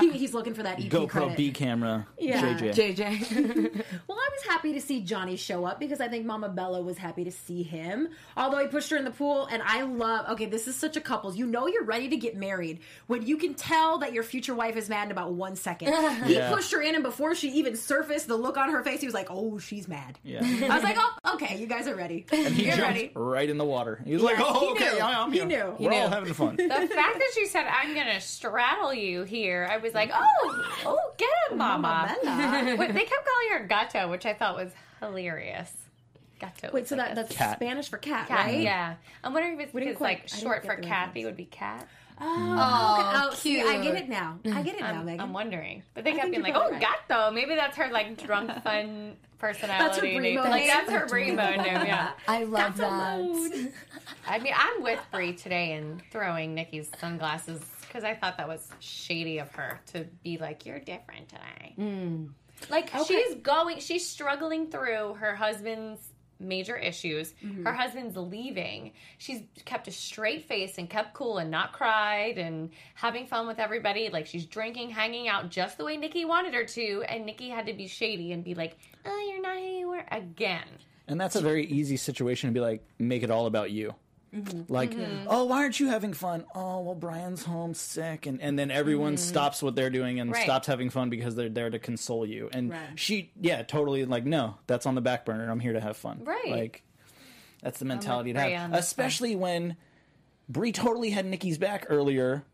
[0.00, 1.36] He- he's looking for that EP GoPro credit.
[1.36, 2.06] B camera.
[2.18, 2.40] Yeah.
[2.56, 2.96] JJ.
[2.96, 3.84] JJ.
[4.08, 6.96] Well, I was happy to see Johnny show up because I think Mama Bella was
[6.98, 8.08] happy to see him.
[8.36, 10.28] Although he pushed her in the pool, and I love.
[10.30, 11.36] Okay, this is such a couples.
[11.36, 14.76] You know you're ready to get married when you can tell that your future wife
[14.76, 15.92] is mad in about one second.
[16.26, 16.50] He Yeah.
[16.52, 19.14] pushed her in, and before she even surfaced, the look on her face, he was
[19.14, 20.40] like, "Oh, she's mad." Yeah.
[20.42, 22.26] I was like, "Oh, okay, you guys are ready.
[22.32, 24.00] And he you're jumped ready." right in the water.
[24.04, 25.00] He was like, "Oh, he okay, knew.
[25.02, 25.46] I'm He here.
[25.46, 25.76] knew.
[25.78, 26.14] We're He all knew.
[26.14, 29.94] having fun." The fact that she said, I'm going to straddle you here, I was
[29.94, 30.18] like, mm.
[30.20, 32.16] oh, oh, get him, mama.
[32.22, 32.76] Bella.
[32.78, 35.72] Wait, they kept calling her gato, which I thought was hilarious.
[36.40, 36.70] Gato.
[36.72, 37.56] Wait, so like that that's Cat.
[37.58, 38.46] Spanish for cat, cat.
[38.46, 38.60] right?
[38.60, 38.94] Yeah.
[39.22, 41.24] I'm wondering if it's We didn't because, quite- like, short for Kathy reference.
[41.26, 41.86] would be cat.
[42.22, 43.28] Oh, oh, okay.
[43.32, 44.38] oh see, I get it now.
[44.52, 45.20] I get it now, I'm, Megan.
[45.20, 45.82] I'm wondering.
[45.94, 47.30] But they kept being like, oh, probably gato.
[47.30, 50.00] Maybe that's her, like, drunk, fun personality.
[50.00, 50.34] Brie name.
[50.36, 50.48] mode.
[50.50, 52.10] Like, that's her Brie mode name, yeah.
[52.28, 53.70] I love That's that.
[54.28, 58.70] I mean, I'm with Brie today and throwing Nikki's sunglasses because I thought that was
[58.78, 62.30] shady of her to be like, "You're different today." Mm.
[62.68, 66.00] Like she's going, she's struggling through her husband's
[66.38, 67.34] major issues.
[67.44, 67.64] Mm-hmm.
[67.64, 68.92] Her husband's leaving.
[69.18, 73.58] She's kept a straight face and kept cool and not cried and having fun with
[73.58, 74.08] everybody.
[74.10, 77.66] Like she's drinking, hanging out just the way Nikki wanted her to, and Nikki had
[77.66, 80.68] to be shady and be like, "Oh, you're not who you were again."
[81.10, 83.96] And that's a very easy situation to be like, make it all about you.
[84.34, 84.72] Mm-hmm.
[84.72, 85.26] Like, mm-hmm.
[85.28, 86.44] oh, why aren't you having fun?
[86.54, 89.28] Oh, well, Brian's home sick, and and then everyone mm-hmm.
[89.28, 90.44] stops what they're doing and Right.
[90.44, 92.48] stops having fun because they're there to console you.
[92.52, 92.80] And Right.
[92.94, 95.50] she, yeah, totally like, no, that's on the back burner.
[95.50, 96.22] I'm here to have fun.
[96.24, 96.48] Right.
[96.48, 96.84] Like,
[97.62, 99.76] that's the mentality to have, especially when
[100.48, 102.44] Brie totally had Nikki's back earlier.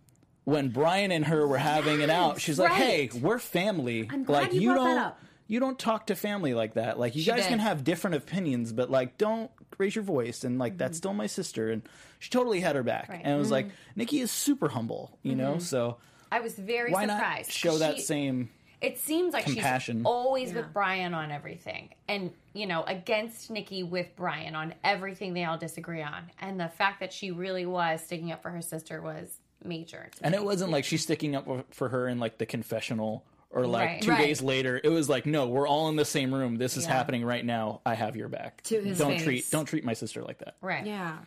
[0.45, 4.09] When Brian and her were having it out, she's like, "Hey, we're family.
[4.09, 5.21] I'm glad like you that don't, up.
[5.47, 6.99] You don't talk to family like that.
[6.99, 7.49] Like you She guys did.
[7.49, 10.45] can have different opinions, but like don't raise your voice.
[10.45, 10.99] And like that's mm-hmm.
[10.99, 11.83] still my sister, and
[12.19, 13.09] she totally had her back.
[13.09, 13.21] Right.
[13.23, 13.75] And it was like mm-hmm.
[13.97, 15.53] Nikki is super humble, you know.
[15.53, 15.61] Mm-hmm.
[15.61, 15.99] So
[16.33, 17.49] I was very why surprised.
[17.49, 18.51] not show that She- same?
[18.79, 20.01] It seems like compassion.
[20.01, 25.33] she's always with Brian on everything, and you know, against Nikki with Brian on everything
[25.33, 26.31] they all disagree on.
[26.41, 30.11] And the fact that she really was sticking up for her sister was major.
[30.21, 30.39] And me.
[30.39, 33.25] it wasn't like she's sticking up for her in like the confessional.
[33.51, 34.03] Or like Right.
[34.03, 34.19] two Right.
[34.27, 36.57] days later, it was like, no, we're all in the same room.
[36.57, 37.81] This is happening right now.
[37.87, 38.63] I have your back.
[38.65, 39.23] To his don't face.
[39.25, 40.57] treat don't treat my sister like that.
[40.61, 40.85] right.
[40.85, 41.19] Yeah.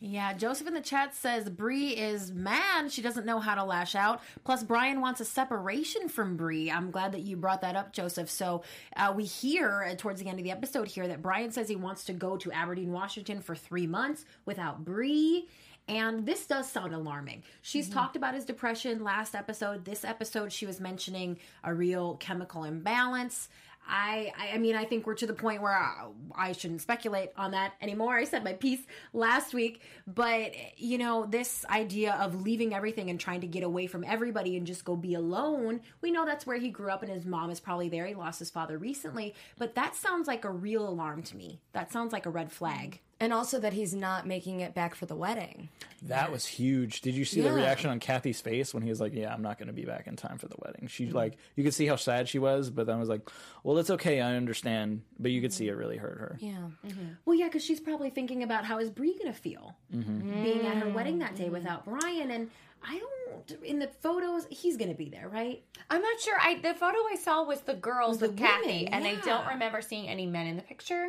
[0.00, 2.92] Yeah, Joseph in the chat says Brie is mad.
[2.92, 4.20] She doesn't know how to lash out.
[4.44, 6.70] Plus, Brian wants a separation from Brie.
[6.70, 8.30] I'm glad that you brought that up, Joseph.
[8.30, 8.62] So
[8.96, 11.74] uh, we hear uh, towards the end of the episode here that Brian says he
[11.74, 15.48] wants to go to Aberdeen, Washington for three months without Brie.
[15.88, 17.44] And this does sound alarming.
[17.62, 17.98] She's mm-hmm.
[17.98, 19.84] talked about his depression last episode.
[19.84, 23.48] This episode, she was mentioning a real chemical imbalance.
[23.88, 27.30] I, I I mean, I think we're to the point where I, I shouldn't speculate
[27.36, 28.16] on that anymore.
[28.16, 28.80] I said my piece
[29.14, 33.86] last week, but you know, this idea of leaving everything and trying to get away
[33.86, 35.80] from everybody and just go be alone.
[36.02, 38.04] We know that's where he grew up, and his mom is probably there.
[38.04, 41.60] He lost his father recently, but that sounds like a real alarm to me.
[41.72, 43.00] That sounds like a red flag.
[43.20, 45.70] And also that he's not making it back for the wedding.
[46.02, 47.00] That was huge.
[47.00, 49.58] Did you see the reaction on Kathy's face when he was like, "Yeah, I'm not
[49.58, 51.96] going to be back in time for the wedding." She like you could see how
[51.96, 53.28] sad she was, but then I was like,
[53.64, 54.20] "Well, it's okay.
[54.20, 56.38] I understand." But you could see it really hurt her.
[56.40, 56.68] Yeah.
[56.86, 57.06] Mm-hmm.
[57.24, 60.42] Well, yeah, because she's probably thinking about how is Brie gonna feel mm-hmm.
[60.44, 61.54] being at her wedding that day mm-hmm.
[61.54, 62.50] without Brian, and
[62.84, 63.64] I don't.
[63.64, 65.62] In the photos, he's gonna be there, right?
[65.90, 66.36] I'm not sure.
[66.40, 69.16] I the photo I saw was the girls Was with the Kathy, women, and I
[69.16, 71.08] don't remember seeing any men in the picture.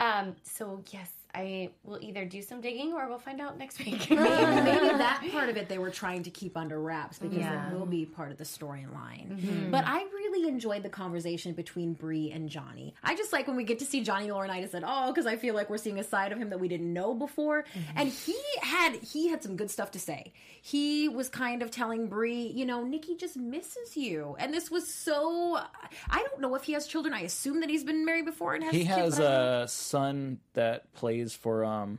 [0.00, 4.08] Um, so yes, I will either do some digging or we'll find out next week.
[4.10, 7.68] Maybe, maybe that part of it they were trying to keep under wraps because Yeah.
[7.70, 9.28] it will be part of the storyline.
[9.38, 9.70] Mm-hmm.
[9.70, 12.94] But I really enjoyed the conversation between Brie and Johnny.
[13.04, 15.54] I just like when we get to see Johnny Laurinaitis at all because I feel
[15.54, 17.62] like we're seeing a side of him that we didn't know before.
[17.64, 17.98] Mm-hmm.
[17.98, 20.32] And he had he had some good stuff to say.
[20.62, 24.92] He was kind of telling Brie, you know, Nikki just misses you, and this was
[24.92, 25.58] so.
[26.10, 27.14] I don't know if he has children.
[27.14, 28.72] I assume that he's been married before and has.
[28.72, 29.62] He has but I don't know.
[29.62, 31.98] a son that plays for um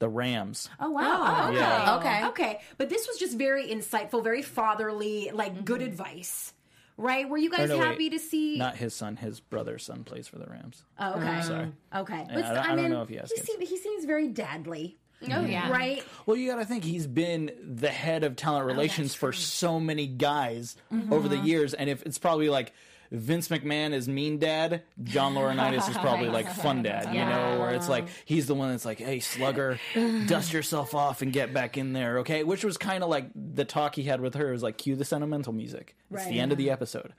[0.00, 0.68] the Rams.
[0.80, 1.02] Oh wow!
[1.02, 1.58] Oh, oh, okay.
[1.58, 1.96] Yeah.
[1.96, 2.26] Okay.
[2.28, 2.60] okay.
[2.78, 5.90] But this was just very insightful, very fatherly, like good mm-hmm.
[5.90, 6.52] advice,
[6.96, 7.28] right?
[7.28, 8.58] Were you guys no, wait, happy to see?
[8.58, 10.82] Not his son, his brother's son plays for the Rams.
[10.98, 11.72] oh, okay, Sorry.
[11.94, 12.26] okay.
[12.30, 13.46] Yeah, I don't- I don't know if he has kids.
[13.46, 15.72] seem- he seems very dadly, oh yeah, mm-hmm.
[15.72, 16.04] right?
[16.24, 19.78] Well, you got to think he's been the head of talent oh, relations for so
[19.78, 21.12] many guys mm-hmm.
[21.12, 22.72] over the years, and if it's probably like
[23.12, 27.70] Vince McMahon is mean dad, John Laurinaitis is probably like fun dad, you know, where
[27.70, 29.80] it's like he's the one that's like, "Hey, slugger,
[30.26, 33.64] dust yourself off and get back in there, okay?" Which was kind of like the
[33.64, 34.48] talk he had with her.
[34.48, 35.96] It was like, cue the sentimental music.
[36.12, 37.12] It's the end of the episode.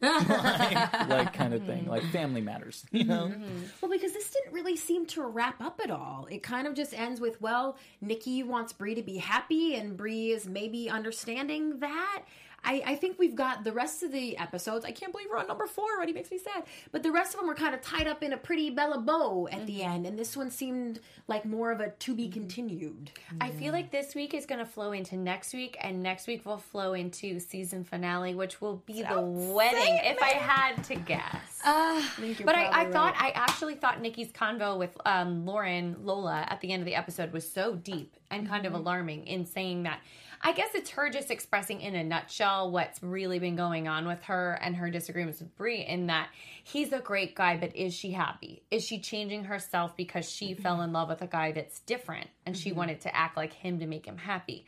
[0.00, 3.26] like, like kind of thing, like family matters, you know.
[3.26, 3.62] Mm-hmm.
[3.80, 6.26] Well, because this didn't really seem to wrap up at all.
[6.30, 10.30] It kind of just ends with, well, Nikki wants Brie to be happy, and Brie
[10.30, 12.22] is maybe understanding that.
[12.64, 14.84] I, I think we've got the rest of the episodes.
[14.84, 16.12] I can't believe we're on number four already.
[16.12, 16.64] Makes me sad.
[16.92, 19.48] But the rest of them were kind of tied up in a pretty Bella bow
[19.50, 19.90] at the mm-hmm.
[19.90, 22.32] end, and this one seemed like more of a to be mm-hmm.
[22.32, 23.10] continued.
[23.40, 26.46] I feel like this week is going to flow into next week, and next week
[26.46, 30.00] will flow into season finale, which will be the wedding.
[30.04, 31.60] If I had to guess,
[32.44, 36.72] but I, I thought I actually thought Nikki's convo with um, Lauren Lola at the
[36.72, 38.82] end of the episode was so deep and kind of mm-hmm.
[38.82, 40.00] alarming in saying that.
[40.44, 44.22] I guess it's her just expressing in a nutshell what's really been going on with
[44.24, 45.84] her and her disagreements with Brie.
[45.84, 46.30] In that
[46.64, 48.62] he's a great guy, but is she happy?
[48.70, 52.56] Is she changing herself because she fell in love with a guy that's different and
[52.56, 54.66] she wanted to act like him to make him happy?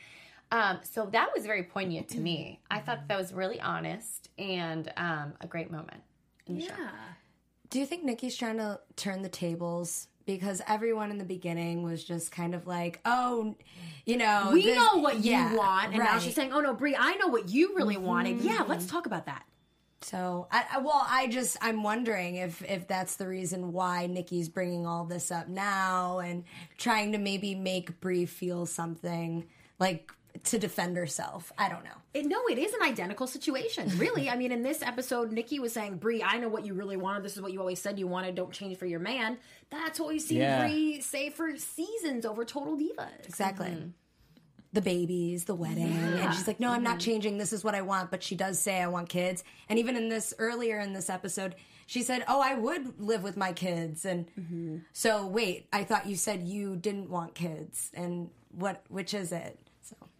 [0.52, 2.60] Um, so that was very poignant to me.
[2.70, 6.02] I thought that was really honest and um, a great moment.
[6.46, 6.74] in the show.
[7.70, 10.06] Do you think Nikki's trying to turn the tables?
[10.26, 13.56] Because everyone in the beginning was just kind of like, oh,
[14.06, 16.96] you know, we this- know what you want, and now she's saying, "Oh no, Brie,
[16.98, 18.04] I know what you really mm-hmm.
[18.04, 19.44] wanted." Yeah, let's talk about that.
[20.04, 24.86] So, I, well, I just I'm wondering if if that's the reason why Nikki's bringing
[24.86, 26.44] all this up now and
[26.76, 29.46] trying to maybe make Brie feel something
[29.78, 31.52] like to defend herself.
[31.56, 31.96] I don't know.
[32.12, 34.28] It, no, it is an identical situation, really.
[34.28, 37.22] I mean, in this episode, Nikki was saying, "Brie, I know what you really wanted.
[37.22, 38.34] This is what you always said you wanted.
[38.34, 39.38] Don't change for your man."
[39.70, 40.66] That's what we've seen Yeah.
[40.66, 43.26] Brie say for seasons over Total Divas.
[43.26, 43.92] Exactly.
[44.72, 45.92] The babies, the wedding.
[45.92, 46.98] And she's like, no, I'm not mm-hmm.
[46.98, 47.38] changing.
[47.38, 48.10] This is what I want.
[48.10, 49.44] But she does say, I want kids.
[49.68, 51.54] And even in this, earlier in this episode,
[51.86, 54.04] she said, oh, I would live with my kids.
[54.04, 54.78] And mm-hmm.
[54.92, 57.92] so, wait, I thought you said you didn't want kids.
[57.94, 59.60] And what, which is it?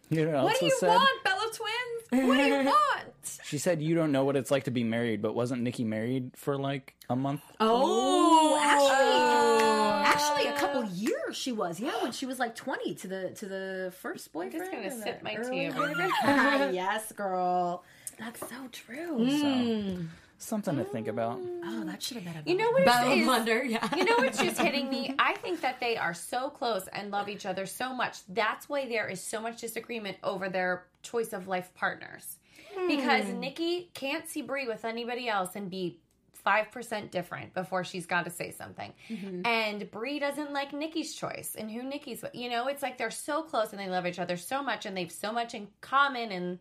[0.09, 2.27] So, You know, What also do you said, want, Bella Twins?
[2.27, 3.39] What do you want?
[3.43, 6.31] She said you don't know what it's like to be married, but wasn't Nikki married
[6.35, 7.41] for like a month?
[7.59, 8.59] Oh, oh.
[8.61, 10.03] actually, oh.
[10.05, 11.79] actually, a couple years she was.
[11.79, 14.55] Yeah, when she was like twenty to the to the first boyfriend.
[14.55, 15.71] I'm just gonna and sip my early tea
[16.23, 17.83] ah, yes, girl.
[18.19, 19.29] That's so true.
[19.39, 20.05] So, hmm.
[20.37, 21.39] something to think about.
[21.63, 23.27] Oh, that should have been a You know what Battle it of is?
[23.27, 23.95] Wonder, yeah.
[23.95, 25.15] You know what's just hitting me?
[25.19, 28.19] I think that they are so close and love each other so much.
[28.29, 32.37] That's why there is so much disagreement over their choice of life partners.
[32.75, 32.87] Hmm.
[32.87, 35.99] Because Nikki can't see Brie with anybody else and be
[36.45, 38.93] five percent different before she's got to say something.
[39.09, 39.45] Mm-hmm.
[39.45, 42.23] And Brie doesn't like Nikki's choice and who Nikki's.
[42.33, 44.95] You know, it's like they're so close and they love each other so much and
[44.95, 46.59] they've so much in common and.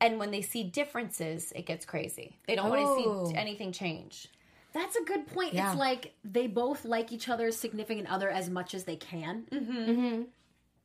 [0.00, 2.38] And when they see differences, it gets crazy.
[2.46, 3.28] They don't want to Oh.
[3.28, 4.28] see anything change.
[4.72, 5.52] That's a good point.
[5.54, 5.70] Yeah.
[5.70, 9.72] It's like they both like each other's significant other as much as they can, mm-hmm.
[9.90, 10.22] Mm-hmm.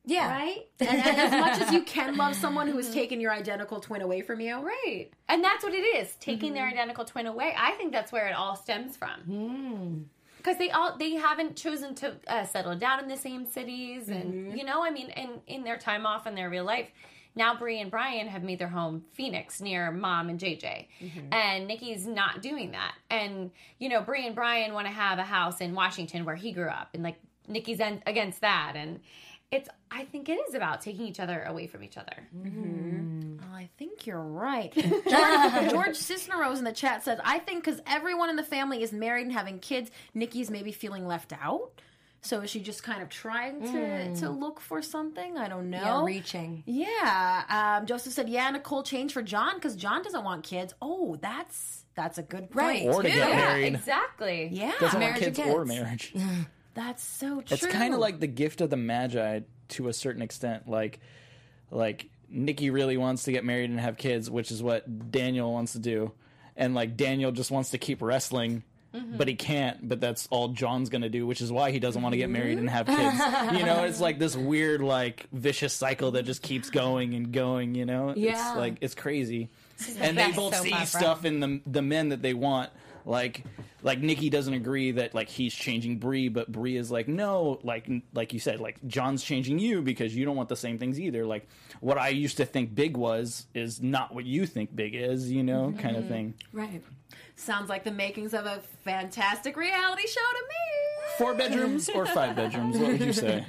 [0.04, 0.28] yeah.
[0.28, 0.66] right?
[0.80, 2.94] And, and as much as you can love someone who has mm-hmm.
[2.94, 5.08] taken your identical twin away from you, Right.
[5.28, 7.54] And that's what it is, taking their identical twin away.
[7.56, 9.20] I think that's where it all stems from.
[9.20, 9.98] Hmm.
[10.38, 14.56] Because they all they haven't chosen to uh, settle down in the same cities, and
[14.56, 16.88] you know, I mean, in in their time off in their real life.
[17.36, 20.86] Now Brie and Bryan have made their home Phoenix near mom and JJ.
[21.00, 21.32] Mm-hmm.
[21.32, 22.94] And Nikki's not doing that.
[23.10, 26.52] And you know, Brie and Bryan want to have a house in Washington where he
[26.52, 29.00] grew up and like Nikki's en- against that and
[29.52, 32.26] it's I think it is about taking each other away from each other.
[32.36, 32.62] Mm-hmm.
[32.62, 33.36] Mm-hmm.
[33.44, 34.72] Oh, I think you're right.
[35.08, 38.92] George, George Cisneros in the chat says, I think because everyone in the family is
[38.92, 41.70] married and having kids, Nikki's maybe feeling left out.
[42.26, 45.38] So is she just kind of trying to, to look for something?
[45.38, 45.78] I don't know.
[45.78, 46.64] Yeah, reaching.
[46.66, 47.78] Yeah.
[47.78, 50.74] Um, Joseph said, yeah, Nicole changed for John because John doesn't want kids.
[50.82, 52.54] Oh, that's that's a good point.
[52.54, 52.86] Right.
[52.86, 53.14] Or to too.
[53.14, 53.74] get married.
[53.74, 54.48] Exactly.
[54.52, 54.72] Yeah.
[54.80, 56.14] Doesn't want Marriage kids, and or marriage.
[56.74, 57.54] That's so true.
[57.54, 60.68] It's kind of like the gift of the magi to a certain extent.
[60.68, 61.00] Like,
[61.70, 65.72] like Nikki really wants to get married and have kids, which is what Daniel wants
[65.72, 66.12] to do,
[66.54, 68.62] and like Daniel just wants to keep wrestling.
[68.94, 69.16] Mm-hmm.
[69.16, 69.88] But he can't.
[69.88, 72.58] But that's all John's gonna do, which is why he doesn't want to get married
[72.58, 72.98] and have kids.
[73.58, 77.74] you know, it's like this weird, like vicious cycle that just keeps going and going.
[77.74, 78.48] You know, Yeah.
[78.48, 79.48] it's like it's crazy.
[80.00, 82.70] And they both soap see stuff in the the men that they want.
[83.06, 83.44] Like,
[83.82, 87.88] like Nikki doesn't agree that like he's changing Brie, but Brie is like, no, like
[88.12, 91.24] like you said, like John's changing you because you don't want the same things either.
[91.24, 91.46] Like
[91.80, 95.44] what I used to think big was is not what you think big is, you
[95.44, 96.12] know, kind of mm-hmm.
[96.12, 96.34] thing.
[96.52, 96.82] Right.
[97.36, 101.14] Sounds like the makings of a fantastic reality show to me.
[101.18, 102.78] Four bedrooms or five bedrooms?
[102.78, 103.44] What would you say?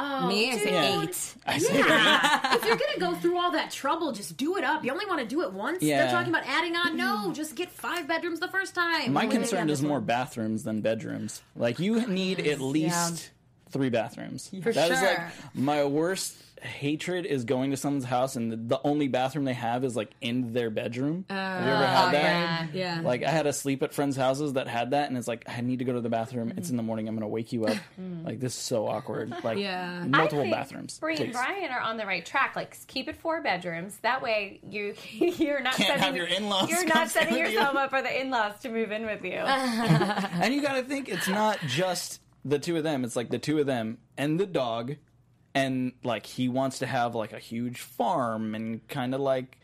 [0.00, 1.02] Oh, me, I say Yeah.
[1.02, 1.34] eight.
[1.44, 4.84] I say if you're gonna go through all that trouble, just do it up.
[4.84, 5.82] You only want to do it once.
[5.82, 6.02] Yeah.
[6.02, 6.96] They're talking about adding on.
[6.96, 9.12] No, just get five bedrooms the first time.
[9.12, 11.42] My concern is more bathrooms than bedrooms.
[11.56, 13.30] Like you need at least
[13.70, 14.50] three bathrooms.
[14.52, 15.08] That is sure.
[15.08, 15.20] like
[15.54, 19.84] my worst hatred is going to someone's house and the, the only bathroom they have
[19.84, 21.24] is like in their bedroom.
[21.28, 22.68] have you ever oh, had that?
[22.74, 23.00] Yeah.
[23.02, 25.60] Like I had to sleep at friends' houses that had that, and it's like I
[25.60, 26.52] need to go to the bathroom.
[26.56, 27.08] It's in the morning.
[27.08, 27.76] I'm gonna wake you up.
[27.98, 28.24] Hmm.
[28.24, 29.34] like this is so awkward.
[29.44, 30.04] Like Yeah.
[30.06, 30.98] multiple I think bathrooms.
[30.98, 31.32] Brie and.
[31.32, 32.54] Bryan are on the right track.
[32.54, 33.96] Like, keep it four bedrooms.
[34.02, 37.58] That way, you you're not Can't setting have your in-laws You're not setting with you.
[37.58, 39.32] yourself up for the in-laws to move in with you.
[39.32, 43.04] And you got to think it's not just the two of them.
[43.04, 44.96] It's like the two of them and the dog,
[45.54, 49.58] and like he wants to have like a huge farm and kind of like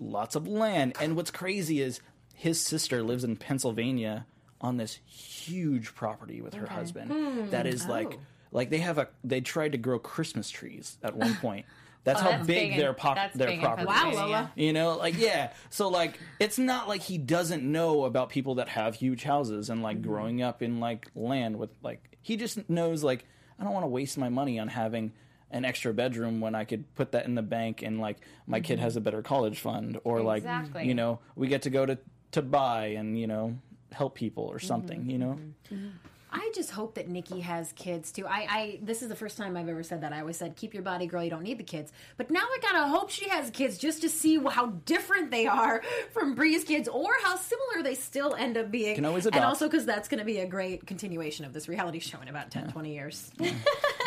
[0.00, 0.94] lots of land.
[1.00, 2.00] And what's crazy is
[2.34, 4.26] his sister lives in Pennsylvania
[4.60, 7.10] on this huge property with her husband.
[7.12, 7.50] Hmm.
[7.50, 8.20] That is like oh.
[8.52, 11.66] like they have a they tried to grow Christmas trees at one point.
[12.04, 13.86] That's oh, how that's big, big in- their pop their big property.
[13.86, 14.12] Wow.
[14.12, 14.52] Lola.
[14.56, 15.52] You know, like yeah.
[15.70, 19.82] So like it's not like he doesn't know about people that have huge houses and
[19.82, 20.10] like mm-hmm.
[20.10, 23.24] growing up in like land with like he just knows like
[23.62, 25.12] I don't want to waste my money on having
[25.52, 28.16] an extra bedroom when I could put that in the bank and like
[28.48, 28.82] my kid mm-hmm.
[28.82, 30.44] has a better college fund or like
[30.82, 31.96] you know we get to go to
[32.32, 33.56] to buy and you know
[33.92, 35.10] help people or something, mm-hmm.
[35.10, 35.38] you know.
[35.70, 35.88] Mm-hmm.
[36.32, 38.26] I just hope that Nikki has kids too.
[38.26, 40.12] I, I this is the first time I've ever said that.
[40.12, 41.22] I always said, "Keep your body, girl.
[41.22, 44.08] You don't need the kids." But now I gotta hope she has kids just to
[44.08, 48.70] see how different they are from Brie's kids, or how similar they still end up
[48.70, 48.94] being.
[48.94, 49.36] Can always adopt.
[49.36, 52.28] and also because that's going to be a great continuation of this reality show in
[52.28, 53.30] about 10, 20 years.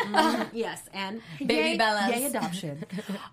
[0.06, 2.10] Mm, yes, and Baby yay, Bellas.
[2.10, 2.84] yay adoption.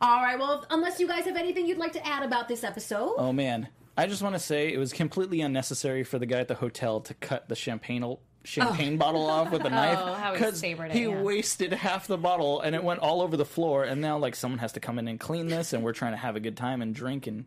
[0.02, 0.40] All right.
[0.40, 3.14] Well, unless you guys have anything you'd like to add about this episode.
[3.18, 6.48] Oh man, I just want to say it was completely unnecessary for the guy at
[6.48, 8.02] the hotel to cut the champagne
[8.44, 11.22] champagne bottle off with a knife Oh, he he yeah.
[11.22, 13.84] wasted half the bottle and it went all over the floor.
[13.84, 16.18] And now like someone has to come in and clean this, and we're trying to
[16.18, 17.46] have a good time and drink and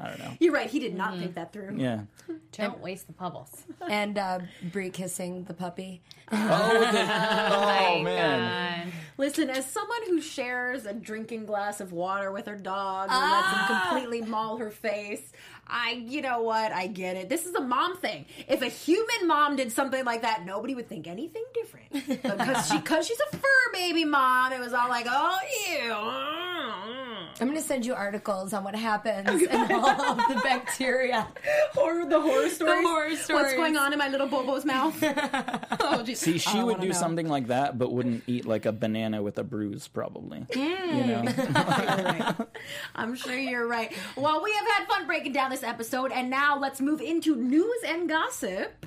[0.00, 0.32] I don't know.
[0.38, 0.70] You're right.
[0.70, 1.74] He did not think that through.
[1.76, 2.02] Yeah.
[2.52, 3.64] Don't waste the bubbles.
[3.90, 4.38] and uh,
[4.70, 6.02] Brie kissing the puppy.
[6.30, 7.00] Oh, the,
[7.98, 8.84] oh man.
[8.86, 8.92] God.
[9.16, 13.48] Listen, as someone who shares a drinking glass of water with her dog and lets
[13.70, 15.32] him completely maul her face,
[15.68, 16.72] I, you know what?
[16.72, 17.28] I get it.
[17.28, 18.24] This is a mom thing.
[18.48, 21.86] If a human mom did something like that, nobody would think anything different.
[22.38, 25.38] Because she, cause she's a fur baby mom, it was all like, oh,
[25.70, 26.47] ew.
[27.40, 31.26] I'm going to send you articles on what happens and all of the bacteria.
[31.76, 32.86] Or the horror stories.
[32.86, 34.96] horror What's going on in my little Bobo's mouth?
[35.80, 36.18] oh, geez.
[36.18, 36.94] See, she would do know.
[36.94, 40.40] something like that, but wouldn't eat like a banana with a bruise, probably.
[40.50, 40.96] Mm.
[40.96, 42.46] You know,
[42.94, 43.92] I'm sure you're right.
[44.16, 47.82] Well, we have had fun breaking down this episode, and now let's move into news
[47.86, 48.84] and gossip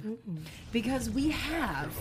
[0.72, 1.92] because we have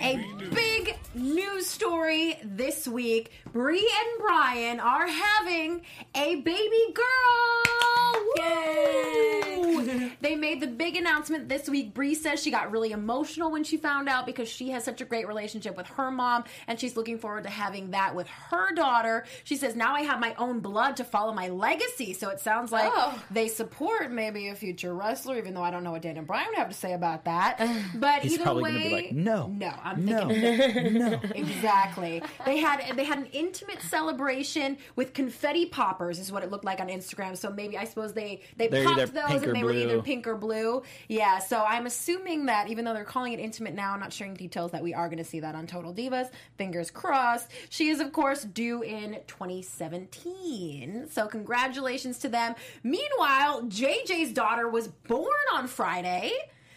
[0.00, 0.16] a
[0.54, 3.30] big news story this week.
[3.52, 5.82] Brie and Bryan are having
[6.14, 8.12] a baby girl.
[8.38, 9.82] Woo!
[10.22, 11.94] They made the big announcement this week.
[11.94, 15.04] Brie says she got really emotional when she found out because she has such a
[15.04, 19.24] great relationship with her mom, and she's looking forward to having that with her daughter.
[19.42, 22.12] She says, Now I have my own blood to follow my legacy.
[22.12, 23.20] So it sounds like Oh.
[23.32, 26.58] they support maybe a future wrestler, even though I don't know what Daniel Bryan would
[26.58, 27.58] have to say about that.
[28.02, 31.20] But He's either probably way, like, "No, no, I'm no, thinking no.
[31.36, 32.20] exactly.
[32.44, 36.80] They had they had an intimate celebration with confetti poppers, is what it looked like
[36.80, 37.36] on Instagram.
[37.36, 40.34] So maybe I suppose they they They're popped those and they were either pink or
[40.34, 40.82] blue.
[41.06, 41.38] Yeah.
[41.38, 44.72] So I'm assuming that even though they're calling it intimate now, I'm not sharing details
[44.72, 46.28] that we are going to see that on Total Divas.
[46.58, 47.52] Fingers crossed.
[47.68, 51.06] She is of course due in 2017.
[51.08, 52.56] So congratulations to them.
[52.82, 56.32] Meanwhile, JJ's daughter was born on Friday.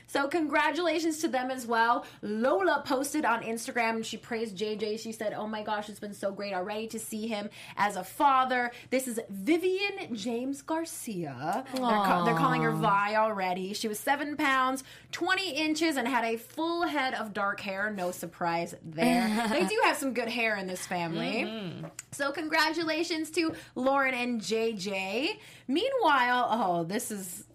[0.07, 2.05] So congratulations to them as well.
[2.21, 4.99] Lola posted on Instagram and she praised JJ.
[4.99, 8.03] She said, "Oh my gosh, it's been so great already to see him as a
[8.03, 11.63] father." This is Vivian James Garcia.
[11.73, 13.73] They're, ca- they're calling her Vi already.
[13.73, 17.91] She was seven pounds, twenty inches, and had a full head of dark hair.
[17.91, 19.47] No surprise there.
[19.49, 21.45] they do have some good hair in this family.
[21.45, 21.85] Mm-hmm.
[22.11, 25.37] So congratulations to Lauren and JJ.
[25.67, 27.45] Meanwhile, oh, this is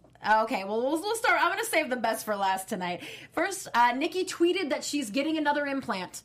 [0.42, 0.64] okay.
[0.64, 1.40] Well, we'll, we'll start.
[1.40, 3.02] I'm going to save the best for last tonight.
[3.32, 6.22] First, uh, Nikki tweeted that she's getting another implant.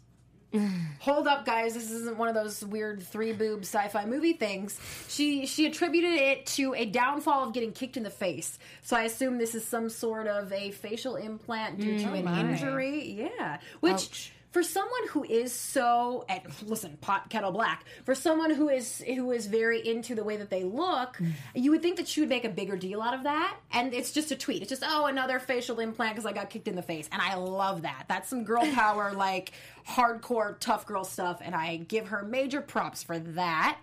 [1.00, 1.74] Hold up, guys!
[1.74, 4.80] This isn't one of those weird three boob sci-fi movie things.
[5.08, 8.58] She she attributed it to a downfall of getting kicked in the face.
[8.82, 12.40] So I assume this is some sort of a facial implant due to an my.
[12.40, 13.30] injury.
[13.38, 18.70] Yeah, which for someone who is so and listen pot kettle black for someone who
[18.70, 21.34] is who is very into the way that they look mm.
[21.54, 23.58] you would think that she would make a bigger deal out of that.
[23.74, 24.62] And it's just a tweet.
[24.62, 27.10] It's just oh another facial implant because i got kicked in the face.
[27.12, 28.06] And i love that.
[28.08, 29.52] That's some girl power like
[29.86, 31.42] hardcore tough girl stuff.
[31.44, 33.78] And i give her major props for that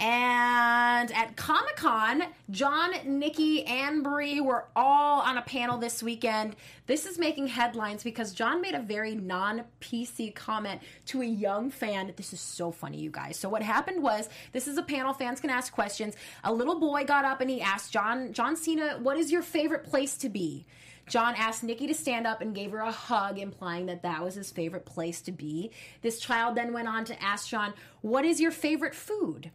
[0.00, 6.56] and at Comic Con, John, Nikki, and Brie were all on a panel this weekend.
[6.86, 11.70] This is making headlines because John made a very non PC comment to a young
[11.70, 12.14] fan.
[12.16, 13.36] This is so funny, you guys.
[13.36, 16.16] So what happened was this is a panel, fans can ask questions.
[16.44, 19.84] A little boy got up and he asked John, John Cena, what is your favorite
[19.84, 20.64] place to be?
[21.10, 24.36] John asked Nikki to stand up and gave her a hug, implying that that was
[24.36, 25.72] his favorite place to be.
[26.02, 29.50] This child then went on to ask John, What is your favorite food?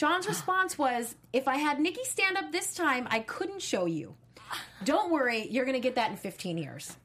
[0.00, 4.14] John's response was, If I had Nikki stand up this time, I couldn't show you.
[4.82, 6.96] Don't worry, you're going to get that in 15 years.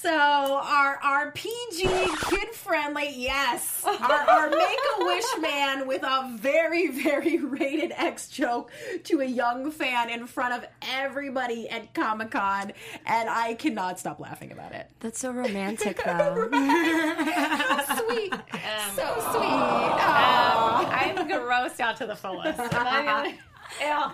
[0.00, 6.34] So our our PG kid friendly yes our, our make a wish man with a
[6.36, 8.72] very very rated X joke
[9.04, 12.72] to a young fan in front of everybody at Comic Con
[13.04, 14.88] and I cannot stop laughing about it.
[15.00, 16.48] That's so romantic, though.
[21.78, 22.58] I'm out to the fullest.
[22.58, 23.34] I'm not gonna-
[23.80, 24.12] Ew.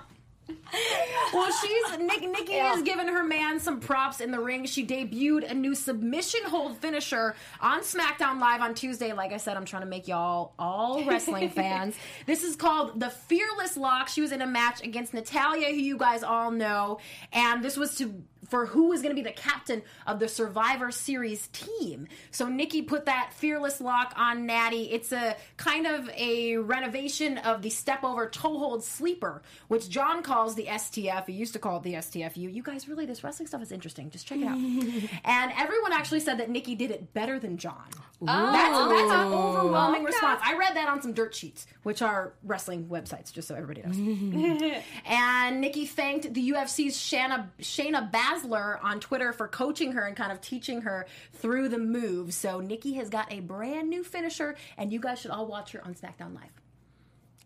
[1.34, 4.64] Well, she's Nick, Nikki has given her man some props in the ring.
[4.66, 9.12] She debuted a new submission hold finisher on SmackDown Live on Tuesday.
[9.12, 11.96] Like I said, I'm trying to make y'all all wrestling fans.
[12.26, 14.08] This is called the Fearless Lock.
[14.08, 16.98] She was in a match against Natalya, who you guys all know,
[17.32, 20.90] and this was to for who was going to be the captain of the Survivor
[20.90, 22.08] Series team.
[22.30, 24.90] So Nikki put that fearless lock on Natty.
[24.92, 30.22] It's a kind of a renovation of the step over toe hold sleeper, which John
[30.22, 31.26] calls the STF.
[31.26, 32.52] He used to call it the STFU.
[32.52, 34.10] You guys really, this wrestling stuff is interesting.
[34.10, 34.58] Just check it out.
[35.24, 37.88] and everyone actually said that Nikki did it better than John.
[38.20, 40.40] That's, that's an overwhelming oh response.
[40.42, 44.82] I read that on some dirt sheets, which are wrestling websites, just so everybody knows.
[45.04, 50.32] and Nikki thanked the UFC's Shana, Shayna Baszler on Twitter for coaching her and kind
[50.32, 52.34] of teaching her through the moves.
[52.36, 55.84] So Nikki has got a brand new finisher, and you guys should all watch her
[55.84, 56.44] on SmackDown Live.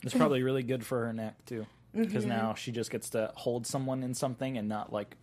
[0.02, 2.36] It's probably really good for her neck too, because mm-hmm.
[2.36, 5.16] now she just gets to hold someone in something and not like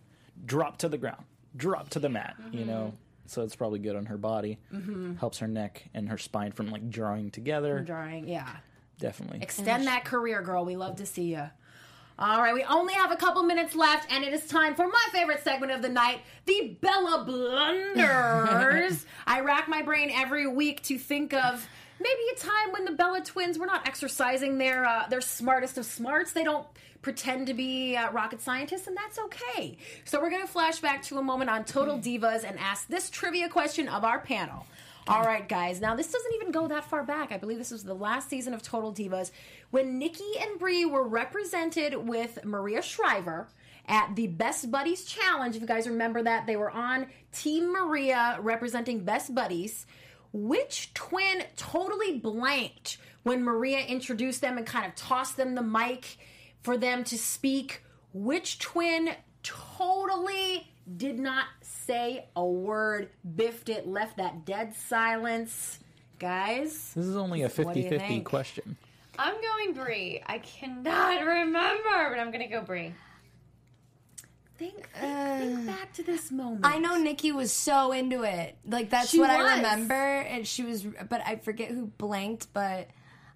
[0.44, 1.24] drop to the ground,
[1.56, 2.36] drop to the mat.
[2.52, 2.96] You know, mm-hmm.
[3.28, 4.58] So it's probably good on her body.
[4.72, 5.16] Mm-hmm.
[5.16, 7.80] Helps her neck and her spine from like drawing together.
[7.80, 8.48] Drawing, yeah.
[8.98, 9.40] Definitely.
[9.42, 10.64] Extend that career, girl.
[10.64, 11.50] We love to see you.
[12.20, 15.06] All right, we only have a couple minutes left, and it is time for my
[15.12, 19.06] favorite segment of the night, the Bella Blunders.
[19.26, 21.68] I rack my brain every week to think of
[22.00, 25.84] maybe a time when the Bella twins were not exercising their uh, their smartest of
[25.84, 26.32] smarts.
[26.32, 26.66] They don't
[27.02, 29.78] pretend to be uh, rocket scientists, and that's okay.
[30.04, 33.08] So we're going to flash back to a moment on Total Divas and ask this
[33.08, 34.66] trivia question of our panel.
[35.06, 35.80] All right, guys.
[35.80, 37.32] Now this doesn't even go that far back.
[37.32, 39.30] I believe this was the last season of Total Divas
[39.70, 43.48] when Nikki and Brie were represented with Maria Shriver
[43.86, 45.56] at the Best Buddies Challenge.
[45.56, 49.86] If you guys remember that, they were on Team Maria representing Best Buddies.
[50.40, 56.16] Which twin totally blanked when Maria introduced them and kind of tossed them the mic
[56.62, 57.82] for them to speak?
[58.12, 59.10] Which twin
[59.42, 65.80] totally did not say a word, biffed it, left that dead silence?
[66.20, 68.76] Guys, This is only a What 50-50 question.
[69.18, 70.22] I'm going Brie.
[70.24, 72.94] I cannot remember, but I'm gonna go Brie.
[74.58, 76.60] Think, think, think back to this moment.
[76.64, 78.56] I know Nikki was so into it.
[78.66, 79.46] Like that's She what was.
[79.46, 80.84] I remember, and she was.
[81.08, 82.48] But I forget who blanked.
[82.52, 82.88] But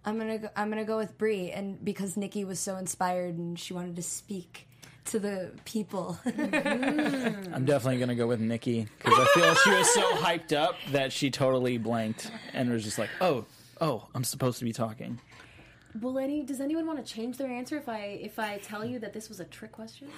[0.04, 3.58] I'm gonna go, I'm gonna go with Brie, and because Nikki was so inspired and
[3.58, 4.66] she wanted to speak
[5.06, 6.18] to the people.
[6.32, 7.54] Mm-hmm.
[7.54, 11.12] I'm definitely gonna go with Nikki because I feel she was so hyped up that
[11.12, 13.44] she totally blanked and was just like, "Oh,
[13.80, 15.20] oh, I'm supposed to be talking."
[16.00, 16.42] Will any?
[16.42, 19.28] Does anyone want to change their answer if I if I tell you that this
[19.28, 20.08] was a trick question?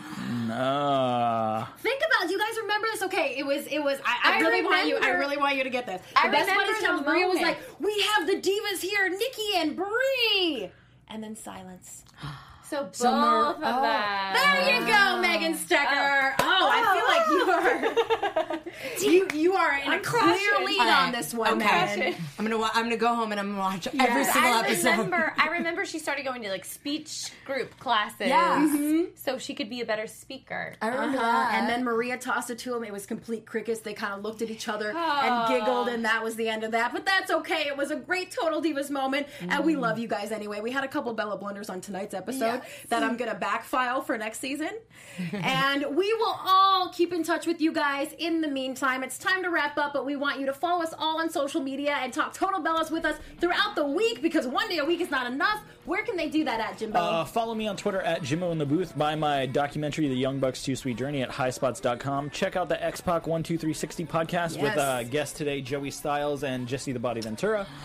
[0.51, 2.27] Uh, Think about.
[2.27, 2.31] it.
[2.31, 3.03] You guys remember this?
[3.03, 3.67] Okay, it was.
[3.67, 3.99] It was.
[4.05, 4.99] I, I, I really want you.
[5.03, 6.01] I really want you to get this.
[6.15, 7.07] I the best remember buddies the challenge.
[7.07, 10.71] Maria was like, "We have the divas here, Nikki and Brie,"
[11.09, 12.05] and then silence.
[12.67, 14.33] So both Mar- of them.
[14.33, 16.33] There you go, Megan Stecher.
[16.41, 18.61] Oh, I feel like you are
[19.01, 20.67] you you are in a clear crushing.
[20.67, 21.97] lead on this one, okay.
[21.97, 22.15] Megan.
[22.39, 24.91] I'm gonna I'm gonna go home and I'm gonna watch every single I episode.
[24.91, 25.33] remember.
[25.39, 29.05] I remember she started going to like speech group classes, Yeah.
[29.17, 30.75] so she could be a better speaker.
[30.83, 31.27] I remember Uh-huh.
[31.27, 31.55] that.
[31.61, 32.85] And then Maria tossed it to him.
[32.85, 33.81] It was complete crickets.
[33.81, 36.73] They kind of looked at each other and giggled, and that was the end of
[36.73, 36.93] that.
[36.93, 37.67] But that's okay.
[37.67, 40.61] It was a great Total Divas moment, and we love you guys anyway.
[40.61, 44.41] We had a couple Bella blunders on tonight's episode that I'm gonna backfile for next
[44.41, 44.71] season,
[45.33, 48.15] and we will all keep in touch with you guys.
[48.19, 50.93] In the meantime, it's time to wrap up, but we want you to follow us
[50.99, 54.69] all on social media and talk Total Bellas with us throughout the week because one
[54.69, 55.63] day a week is not enough.
[55.85, 56.99] Where can they do that at, Jimbo?
[56.99, 58.97] uh, follow me on Twitter at Jimbo in the Booth.
[58.97, 62.31] Buy my documentary, The Young Bucks Too Sweet Journey, at highspots.com.
[62.31, 64.79] Check out the X Pac 12360 podcast with Yes.
[64.79, 67.67] uh, guest today, Joey Styles and Jesse the Body Ventura.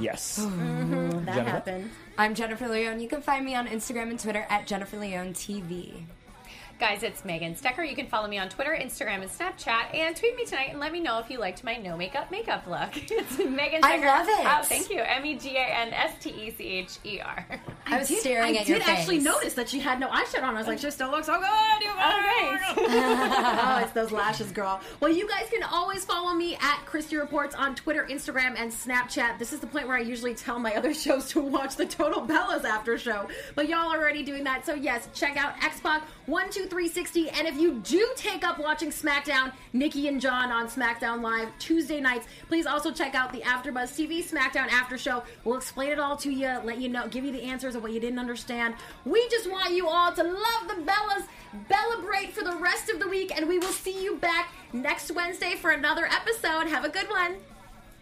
[0.00, 0.36] Yes.
[0.36, 0.46] that
[1.26, 1.42] Jennifer?
[1.50, 1.90] happened.
[2.16, 2.98] I'm Jennifer Leone.
[2.98, 6.04] You can find me on Instagram and Twitter at Jennifer Leone TV.
[6.82, 7.88] Guys, it's Megan Stecher.
[7.88, 10.90] You can follow me on Twitter, Instagram, and Snapchat, and tweet me tonight and let
[10.90, 12.90] me know if you liked my no makeup makeup look.
[13.12, 14.06] It's Megan I Stecher.
[14.06, 14.46] love it.
[14.46, 14.98] Oh, thank you.
[14.98, 17.46] M E G A N S T E C H E R.
[17.86, 19.24] I was staring I at did actually face.
[19.24, 20.56] notice that she had no eyeshadow on.
[20.56, 20.80] I was like, oh.
[20.80, 21.82] she still looks so good.
[21.82, 22.58] You oh,
[23.62, 24.80] oh, it's those lashes, girl.
[24.98, 29.38] Well, you guys can always follow me at Christy Reports on Twitter, Instagram, and Snapchat.
[29.38, 32.26] This is the point where I usually tell my other shows to watch the Total
[32.26, 34.66] Bellas after show, but y'all are already doing that.
[34.66, 38.42] So yes, check out X Pac One Two Three Sixty, and if you do take
[38.44, 43.30] up watching SmackDown, Nikki and John on SmackDown Live Tuesday nights, please also check out
[43.30, 45.22] the AfterBuzz TV SmackDown After Show.
[45.44, 47.92] We'll explain it all to you, let you know, give you the answers of what
[47.92, 48.74] you didn't understand.
[49.04, 51.26] We just want you all to love the Bellas,
[51.68, 55.54] celebrate for the rest of the week, and we will see you back next Wednesday
[55.56, 56.68] for another episode.
[56.68, 57.36] Have a good one.